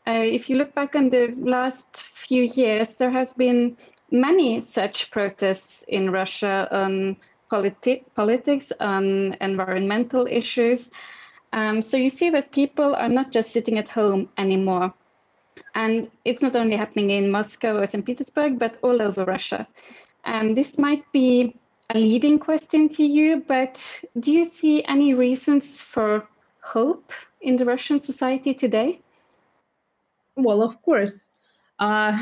uh, 0.08 0.12
if 0.12 0.50
you 0.50 0.58
look 0.58 0.74
back 0.74 0.96
on 0.96 1.10
the 1.10 1.34
last 1.38 2.02
few 2.02 2.44
years, 2.44 2.96
there 2.96 3.12
has 3.12 3.34
been 3.34 3.78
many 4.14 4.62
such 4.62 5.12
protests 5.12 5.84
in 5.90 6.12
Russia 6.12 6.68
on 6.72 7.18
politi- 7.52 8.04
politics, 8.16 8.72
on 8.80 9.36
environmental 9.42 10.28
issues. 10.30 10.90
Um, 11.52 11.82
so 11.82 11.98
you 11.98 12.10
see 12.10 12.30
that 12.30 12.52
people 12.52 12.96
are 12.96 13.10
not 13.10 13.32
just 13.32 13.52
sitting 13.52 13.78
at 13.78 13.90
home 13.90 14.30
anymore. 14.38 14.94
And 15.76 16.10
it's 16.24 16.42
not 16.42 16.56
only 16.56 16.76
happening 16.76 17.10
in 17.10 17.32
Moscow 17.32 17.78
or 17.78 17.88
St. 17.88 18.06
Petersburg, 18.06 18.60
but 18.60 18.78
all 18.84 19.02
over 19.02 19.26
Russia. 19.26 19.68
And 20.26 20.56
this 20.56 20.78
might 20.78 21.04
be 21.12 21.56
a 21.90 21.98
leading 21.98 22.40
question 22.40 22.90
to 22.90 23.04
you, 23.04 23.44
but 23.48 24.02
do 24.20 24.32
you 24.32 24.46
see 24.46 24.84
any 24.86 25.14
reasons 25.14 25.82
for 25.82 26.28
hope 26.62 27.12
in 27.42 27.58
the 27.58 27.66
Russian 27.66 28.00
society 28.00 28.54
today? 28.54 29.02
Well, 30.36 30.62
of 30.62 30.82
course. 30.82 31.26
Uh, 31.80 32.18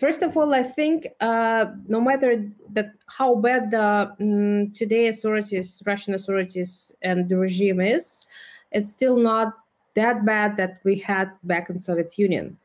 first 0.00 0.22
of 0.22 0.36
all, 0.36 0.54
I 0.54 0.62
think 0.62 1.06
uh, 1.20 1.66
no 1.86 2.00
matter 2.00 2.42
that 2.72 2.94
how 3.06 3.34
bad 3.34 3.70
the 3.70 4.10
um, 4.18 4.72
today 4.72 5.08
authorities, 5.08 5.82
Russian 5.86 6.14
authorities, 6.14 6.92
and 7.02 7.28
the 7.28 7.36
regime 7.36 7.80
is, 7.80 8.26
it's 8.72 8.90
still 8.90 9.16
not 9.16 9.52
that 9.94 10.24
bad 10.24 10.56
that 10.56 10.80
we 10.84 10.98
had 10.98 11.30
back 11.44 11.68
in 11.68 11.78
Soviet 11.78 12.18
Union. 12.18 12.56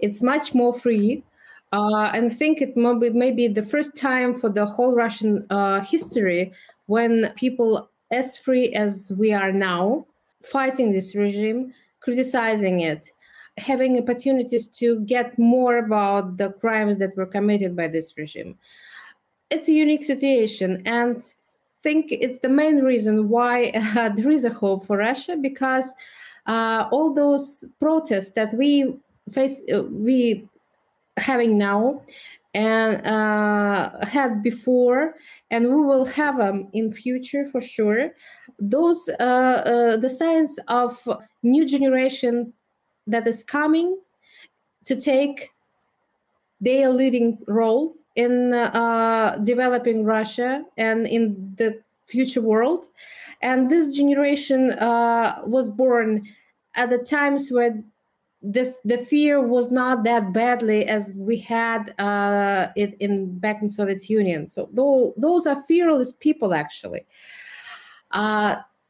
It's 0.00 0.22
much 0.22 0.54
more 0.54 0.74
free. 0.74 1.24
Uh, 1.72 2.10
and 2.12 2.30
I 2.30 2.34
think 2.34 2.60
it 2.60 2.76
may 2.76 2.94
be, 2.98 3.10
maybe 3.10 3.48
the 3.48 3.64
first 3.64 3.96
time 3.96 4.34
for 4.34 4.50
the 4.50 4.66
whole 4.66 4.94
Russian 4.94 5.46
uh, 5.48 5.80
history 5.80 6.52
when 6.86 7.32
people 7.36 7.88
as 8.10 8.36
free 8.36 8.74
as 8.74 9.10
we 9.16 9.32
are 9.32 9.52
now 9.52 10.06
fighting 10.42 10.92
this 10.92 11.14
regime, 11.14 11.72
criticizing 12.00 12.80
it, 12.80 13.10
having 13.58 13.98
opportunities 13.98 14.66
to 14.66 15.00
get 15.00 15.38
more 15.38 15.78
about 15.78 16.36
the 16.36 16.50
crimes 16.52 16.98
that 16.98 17.16
were 17.16 17.26
committed 17.26 17.76
by 17.76 17.88
this 17.88 18.16
regime. 18.16 18.56
It's 19.50 19.68
a 19.68 19.72
unique 19.72 20.04
situation, 20.04 20.82
and 20.86 21.18
I 21.18 21.82
think 21.82 22.06
it's 22.10 22.38
the 22.38 22.48
main 22.48 22.78
reason 22.78 23.28
why 23.28 23.70
uh, 23.96 24.10
there 24.14 24.30
is 24.30 24.44
a 24.44 24.50
hope 24.50 24.86
for 24.86 24.96
Russia 24.96 25.36
because 25.36 25.94
uh, 26.46 26.88
all 26.90 27.12
those 27.12 27.64
protests 27.78 28.32
that 28.32 28.54
we 28.54 28.94
face, 29.30 29.62
uh, 29.72 29.82
we 29.82 30.48
having 31.18 31.58
now 31.58 32.02
and 32.54 33.06
uh, 33.06 33.90
had 34.02 34.42
before 34.42 35.14
and 35.50 35.66
we 35.66 35.80
will 35.82 36.04
have 36.04 36.38
them 36.38 36.68
in 36.72 36.92
future 36.92 37.46
for 37.46 37.60
sure 37.60 38.10
those 38.58 39.08
uh, 39.20 39.22
uh, 39.22 39.96
the 39.96 40.08
signs 40.08 40.58
of 40.68 41.08
new 41.42 41.66
generation 41.66 42.52
that 43.06 43.26
is 43.26 43.42
coming 43.42 43.98
to 44.84 44.96
take 44.96 45.50
their 46.60 46.90
leading 46.90 47.38
role 47.46 47.94
in 48.14 48.52
uh, 48.52 49.38
developing 49.42 50.04
Russia 50.04 50.64
and 50.76 51.06
in 51.06 51.54
the 51.56 51.80
future 52.06 52.40
world. 52.40 52.86
And 53.40 53.70
this 53.70 53.94
generation 53.96 54.72
uh, 54.72 55.40
was 55.44 55.68
born 55.68 56.28
at 56.74 56.90
the 56.90 56.98
times 56.98 57.50
where 57.50 57.82
this 58.42 58.80
the 58.84 58.98
fear 58.98 59.40
was 59.40 59.70
not 59.70 60.02
that 60.02 60.32
badly 60.32 60.84
as 60.86 61.14
we 61.16 61.38
had 61.38 61.94
uh, 61.98 62.68
it 62.74 62.96
in 62.98 63.38
back 63.38 63.62
in 63.62 63.68
Soviet 63.68 64.08
Union. 64.10 64.48
So 64.48 64.68
those, 64.72 65.12
those 65.16 65.46
are 65.46 65.62
fearless 65.64 66.12
people 66.12 66.52
actually. 66.52 67.06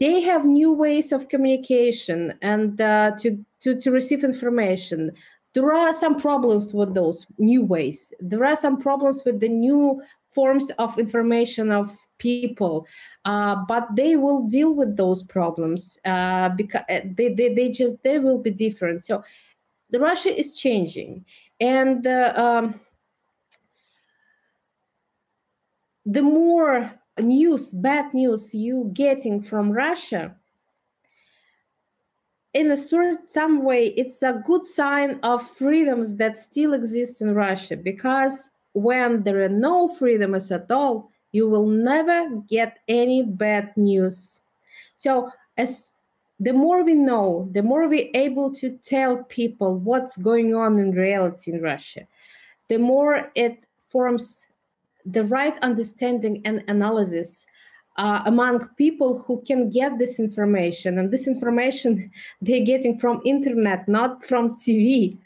They 0.03 0.21
have 0.23 0.45
new 0.45 0.73
ways 0.73 1.12
of 1.12 1.29
communication 1.29 2.35
and 2.43 2.81
uh, 2.81 3.12
to, 3.21 3.38
to, 3.61 3.79
to 3.79 3.91
receive 3.93 4.25
information. 4.25 5.12
There 5.55 5.73
are 5.73 5.93
some 5.93 6.19
problems 6.19 6.75
with 6.75 6.93
those 6.93 7.25
new 7.38 7.62
ways. 7.65 8.12
There 8.19 8.45
are 8.45 8.57
some 8.57 8.81
problems 8.81 9.23
with 9.25 9.38
the 9.38 9.49
new 9.49 10.03
forms 10.33 10.73
of 10.81 10.99
information 10.99 11.71
of 11.71 11.97
people, 12.19 12.85
uh, 13.25 13.62
but 13.69 13.87
they 13.95 14.17
will 14.17 14.43
deal 14.43 14.75
with 14.75 14.97
those 14.97 15.23
problems 15.23 15.97
uh, 16.05 16.49
because 16.49 16.83
uh, 16.91 17.03
they, 17.17 17.33
they, 17.35 17.55
they 17.55 17.71
just 17.71 17.95
they 18.03 18.19
will 18.19 18.41
be 18.43 18.51
different. 18.51 19.05
So 19.05 19.23
the 19.91 20.01
Russia 20.01 20.37
is 20.37 20.57
changing, 20.57 21.25
and 21.61 22.05
uh, 22.05 22.33
um, 22.35 22.81
the 26.05 26.23
more 26.23 26.91
news, 27.18 27.72
bad 27.72 28.14
news 28.14 28.55
you 28.55 28.90
getting 28.94 29.42
from 29.42 29.72
Russia, 29.72 30.35
in 32.55 32.70
a 32.70 32.77
sort 32.77 33.31
some 33.31 33.64
way, 33.64 33.88
it's 33.96 34.22
a 34.22 34.42
good 34.44 34.64
sign 34.64 35.18
of 35.22 35.48
freedoms 35.51 36.16
that 36.16 36.37
still 36.37 36.75
exist 36.75 37.22
in 37.22 37.35
Russia. 37.35 37.77
Because 37.77 38.51
when 38.75 39.22
there 39.22 39.42
are 39.42 39.48
no 39.48 39.88
freedoms 39.88 40.51
at 40.53 40.70
all, 40.70 41.11
you 41.33 41.48
will 41.48 41.66
never 41.66 42.29
get 42.48 42.79
any 42.88 43.22
bad 43.22 43.75
news. 43.77 44.42
So 44.96 45.31
as 45.57 45.92
the 46.38 46.53
more 46.53 46.85
we 46.85 46.94
know, 46.94 47.48
the 47.53 47.62
more 47.62 47.88
we're 47.88 48.11
able 48.14 48.53
to 48.55 48.70
tell 48.79 49.25
people 49.25 49.79
what's 49.79 50.16
going 50.16 50.55
on 50.55 50.79
in 50.79 50.90
reality 50.92 51.53
in 51.53 51.62
Russia, 51.62 52.07
the 52.68 52.79
more 52.79 53.31
it 53.35 53.64
forms 53.88 54.46
the 55.07 55.25
right 55.25 55.59
understanding 55.62 56.43
and 56.45 56.62
analysis 56.69 57.47
uh, 57.97 58.23
among 58.27 58.69
people 58.77 59.23
who 59.23 59.43
can 59.47 59.69
get 59.69 59.99
this 59.99 60.19
information. 60.19 60.99
And 60.99 61.11
this 61.11 61.27
information 61.27 62.11
they're 62.43 62.65
getting 62.65 62.99
from 62.99 63.21
internet 63.25 63.88
not 63.88 64.25
from 64.25 64.57
tv 64.57 65.19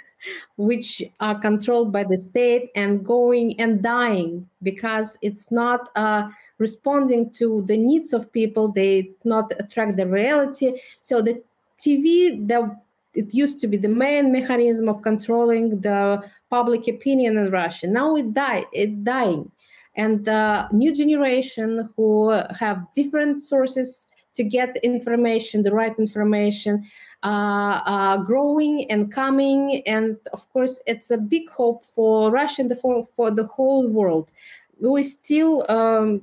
which 0.57 1.03
are 1.21 1.39
controlled 1.39 1.93
by 1.93 2.03
the 2.03 2.19
state 2.19 2.71
and 2.75 3.05
going 3.05 3.59
and 3.61 3.83
dying 3.83 4.49
because 4.63 5.17
it's 5.23 5.53
not 5.53 5.91
uh, 5.95 6.29
responding 6.59 7.31
to 7.31 7.63
the 7.67 7.77
needs 7.77 8.13
of 8.13 8.33
people. 8.33 8.69
They 8.69 9.11
not 9.25 9.53
attract 9.61 9.97
the 9.97 10.07
reality. 10.07 10.81
So 11.03 11.23
the 11.23 11.43
tv 11.79 12.47
the 12.49 12.77
it 13.15 13.33
used 13.33 13.61
to 13.61 13.67
be 13.67 13.79
the 13.79 13.89
main 13.89 14.31
mechanism 14.31 14.91
of 14.91 15.01
controlling 15.01 15.81
the 15.81 16.23
public 16.51 16.89
opinion 16.89 17.39
in 17.39 17.51
russia. 17.51 17.87
Now 17.87 18.17
it 18.17 18.33
died 18.35 18.67
it 18.73 19.05
dying 19.05 19.51
and 19.97 20.25
the 20.25 20.69
new 20.73 20.95
generation 20.95 21.89
who 21.97 22.31
have 22.59 22.87
different 22.93 23.43
sources 23.43 24.09
to 24.35 24.45
get 24.45 24.77
information, 24.83 25.63
the 25.63 25.73
right 25.73 25.99
information, 25.99 26.89
uh, 27.23 27.81
uh, 27.87 28.17
growing 28.19 28.87
and 28.91 29.11
coming. 29.11 29.83
And 29.87 30.15
of 30.33 30.49
course, 30.53 30.81
it's 30.87 31.11
a 31.11 31.17
big 31.17 31.49
hope 31.51 31.85
for 31.85 32.31
Russia 32.31 32.63
and 32.63 32.79
for, 32.79 33.09
for 33.17 33.31
the 33.31 33.45
whole 33.45 33.89
world. 33.89 34.33
We 34.81 35.03
still 35.03 35.65
um, 35.71 36.23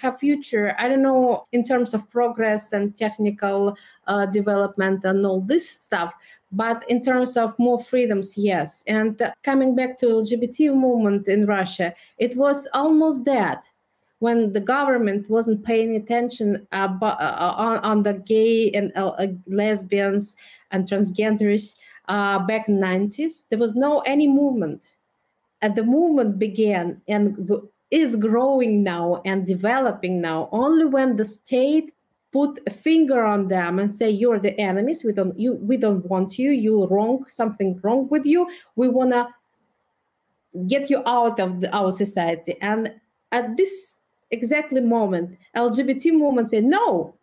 have 0.00 0.18
future. 0.18 0.74
I 0.78 0.88
don't 0.88 1.02
know 1.02 1.46
in 1.52 1.64
terms 1.64 1.94
of 1.94 2.08
progress 2.10 2.72
and 2.72 2.94
technical 2.94 3.76
uh, 4.06 4.26
development 4.26 5.04
and 5.04 5.24
all 5.24 5.40
this 5.40 5.68
stuff 5.68 6.14
but 6.52 6.84
in 6.88 7.00
terms 7.00 7.36
of 7.36 7.58
more 7.58 7.78
freedoms 7.78 8.36
yes. 8.38 8.82
And 8.86 9.20
uh, 9.20 9.32
coming 9.42 9.74
back 9.74 9.98
to 9.98 10.06
lgbt 10.06 10.74
movement 10.74 11.28
in 11.28 11.46
russia 11.46 11.94
it 12.18 12.36
was 12.36 12.66
almost 12.72 13.24
dead 13.24 13.58
when 14.20 14.52
the 14.52 14.60
government 14.60 15.30
wasn't 15.30 15.64
paying 15.64 15.94
attention 15.94 16.66
uh, 16.72 16.88
uh, 17.02 17.54
on, 17.56 17.78
on, 17.78 18.02
the 18.02 18.14
gay 18.14 18.70
and 18.72 18.90
uh, 18.96 19.10
uh, 19.10 19.28
lesbians 19.46 20.34
and 20.72 20.88
transgenders 20.88 21.76
back 22.08 22.68
in 22.68 22.80
90s 22.80 23.44
there 23.50 23.58
was 23.58 23.74
no 23.76 24.00
any 24.00 24.26
movement. 24.26 24.96
And 25.60 25.74
the 25.74 25.82
movement 25.82 26.38
began 26.38 27.00
and 27.08 27.48
is 27.90 28.16
growing 28.16 28.82
now 28.82 29.22
and 29.24 29.44
developing 29.46 30.20
now 30.20 30.48
only 30.52 30.84
when 30.84 31.16
the 31.16 31.24
state 31.24 31.94
put 32.32 32.58
a 32.66 32.70
finger 32.70 33.24
on 33.24 33.48
them 33.48 33.78
and 33.78 33.94
say 33.94 34.10
you're 34.10 34.38
the 34.38 34.58
enemies. 34.60 35.02
We 35.02 35.12
don't 35.12 35.38
you 35.38 35.54
we 35.54 35.76
don't 35.76 36.04
want 36.06 36.38
you. 36.38 36.50
You 36.50 36.86
wrong 36.86 37.24
something 37.26 37.80
wrong 37.82 38.08
with 38.08 38.26
you. 38.26 38.48
We 38.76 38.88
want 38.88 39.12
to 39.12 39.28
get 40.66 40.90
you 40.90 41.02
out 41.06 41.40
of 41.40 41.60
the, 41.60 41.74
our 41.74 41.90
society. 41.90 42.56
And 42.60 42.92
at 43.32 43.56
this 43.56 43.98
exactly 44.30 44.80
moment 44.80 45.38
lgbt 45.56 46.12
movement 46.12 46.50
say 46.50 46.60
no 46.60 47.14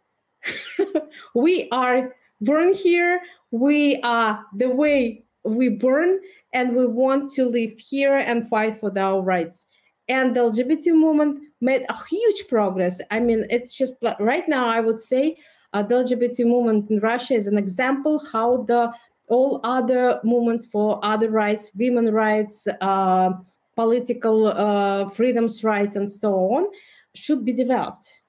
we 1.35 1.67
are 1.71 2.15
born 2.41 2.73
here. 2.73 3.21
We 3.51 4.01
are 4.01 4.43
the 4.55 4.69
way 4.69 5.23
we 5.43 5.69
born 5.69 6.19
and 6.53 6.75
we 6.75 6.87
want 6.87 7.31
to 7.31 7.45
live 7.45 7.73
here 7.77 8.17
and 8.17 8.49
fight 8.49 8.79
for 8.79 8.97
our 8.97 9.21
rights 9.21 9.67
and 10.07 10.35
the 10.35 10.41
lgbt 10.41 10.87
movement 10.87 11.41
made 11.61 11.85
a 11.89 11.95
huge 12.07 12.47
progress. 12.47 13.01
I 13.11 13.19
mean 13.19 13.45
it's 13.49 13.71
just 13.71 13.95
right 14.19 14.47
now 14.47 14.67
i 14.67 14.79
would 14.79 14.99
say 14.99 15.37
uh, 15.73 15.83
the 15.83 15.95
lgbt 15.95 16.45
movement 16.45 16.89
in 16.89 16.99
russia 16.99 17.33
is 17.33 17.47
an 17.47 17.57
example 17.57 18.23
how 18.31 18.63
the 18.63 18.91
all 19.29 19.59
other 19.63 20.19
movements 20.23 20.65
for 20.65 21.03
other 21.03 21.31
rights 21.31 21.71
women 21.75 22.13
rights 22.13 22.67
uh, 22.81 23.31
political 23.75 24.47
uh, 24.47 25.09
freedoms 25.09 25.63
rights 25.63 25.95
and 25.95 26.09
so 26.09 26.33
on 26.33 26.65
should 27.13 27.45
be 27.45 27.53
developed. 27.53 28.19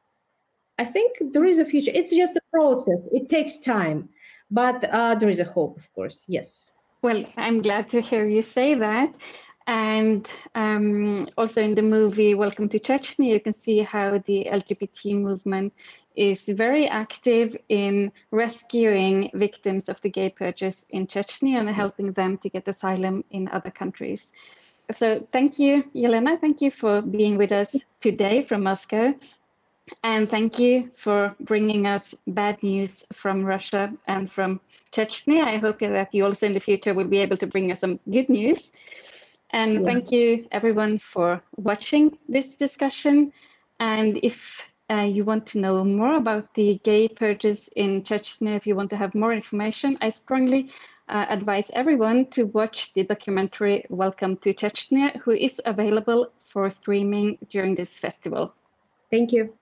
I 0.78 0.84
think 0.84 1.16
there 1.32 1.44
is 1.44 1.58
a 1.58 1.64
future. 1.64 1.90
It's 1.94 2.14
just 2.14 2.36
a 2.36 2.40
process. 2.52 3.08
It 3.12 3.28
takes 3.28 3.58
time. 3.58 4.08
But 4.50 4.84
uh, 4.90 5.14
there 5.16 5.28
is 5.28 5.40
a 5.40 5.44
hope 5.44 5.78
of 5.78 5.92
course. 5.92 6.24
Yes. 6.28 6.68
Well 7.02 7.24
i'm 7.36 7.62
glad 7.62 7.88
to 7.90 8.00
hear 8.00 8.26
you 8.26 8.42
say 8.42 8.74
that 8.74 9.14
And 9.66 10.30
um, 10.54 11.28
also 11.36 11.60
in 11.60 11.74
the 11.74 11.82
movie 11.82 12.34
Welcome 12.34 12.68
to 12.68 12.78
Chechnya, 12.78 13.26
you 13.26 13.40
can 13.40 13.52
see 13.52 13.80
how 13.82 14.18
the 14.18 14.46
LGBT 14.50 15.20
movement 15.20 15.72
is 16.14 16.46
very 16.46 16.86
active 16.86 17.56
in 17.68 18.12
rescuing 18.30 19.30
victims 19.34 19.88
of 19.88 20.00
the 20.02 20.08
gay 20.08 20.30
purges 20.30 20.86
in 20.90 21.08
Chechnya 21.08 21.58
and 21.58 21.68
helping 21.68 22.12
them 22.12 22.38
to 22.38 22.48
get 22.48 22.68
asylum 22.68 23.24
in 23.30 23.48
other 23.48 23.70
countries. 23.70 24.32
So 24.94 25.26
thank 25.32 25.58
you, 25.58 25.82
Yelena. 25.94 26.40
Thank 26.40 26.60
you 26.60 26.70
for 26.70 27.02
being 27.02 27.36
with 27.36 27.50
us 27.50 27.74
today 28.00 28.42
from 28.42 28.62
Moscow. 28.62 29.14
And 30.04 30.30
thank 30.30 30.58
you 30.60 30.90
for 30.94 31.34
bringing 31.40 31.86
us 31.86 32.14
bad 32.28 32.62
news 32.62 33.04
from 33.12 33.44
Russia 33.44 33.92
and 34.06 34.30
from 34.30 34.60
Chechnya. 34.92 35.44
I 35.44 35.58
hope 35.58 35.80
that 35.80 36.14
you 36.14 36.24
also 36.24 36.46
in 36.46 36.54
the 36.54 36.60
future 36.60 36.94
will 36.94 37.08
be 37.08 37.18
able 37.18 37.36
to 37.38 37.46
bring 37.46 37.72
us 37.72 37.80
some 37.80 37.98
good 38.10 38.28
news. 38.28 38.70
And 39.51 39.74
yeah. 39.74 39.84
thank 39.84 40.11
you 40.11 40.47
everyone 40.53 40.99
for 40.99 41.42
watching 41.57 42.18
this 42.28 42.57
discussion. 42.57 43.32
And 43.80 44.18
if 44.22 44.66
uh, 44.90 45.03
you 45.03 45.24
want 45.24 45.47
to 45.49 45.59
know 45.59 45.84
more 45.84 46.16
about 46.16 46.55
the 46.55 46.80
gay 46.84 47.09
purges 47.09 47.68
in 47.76 48.03
Chechnya, 48.03 48.57
if 48.57 48.66
you 48.66 48.76
want 48.76 48.90
to 48.90 48.97
have 48.97 49.14
more 49.14 49.32
information, 49.32 49.99
I 50.01 50.11
strongly 50.11 50.70
uh, 51.09 51.26
advise 51.28 51.70
everyone 51.74 52.26
to 52.26 52.47
watch 52.47 52.92
the 52.94 53.05
documentary 53.05 53.84
Welcome 53.90 54.36
to 54.38 54.55
Chechnya, 54.55 55.16
who 55.22 55.32
is 55.32 55.61
available 55.64 56.32
for 56.38 56.68
streaming 56.70 57.38
during 57.51 57.74
this 57.74 57.99
festival. 57.99 58.55
Thank 59.11 59.32
you. 59.32 59.55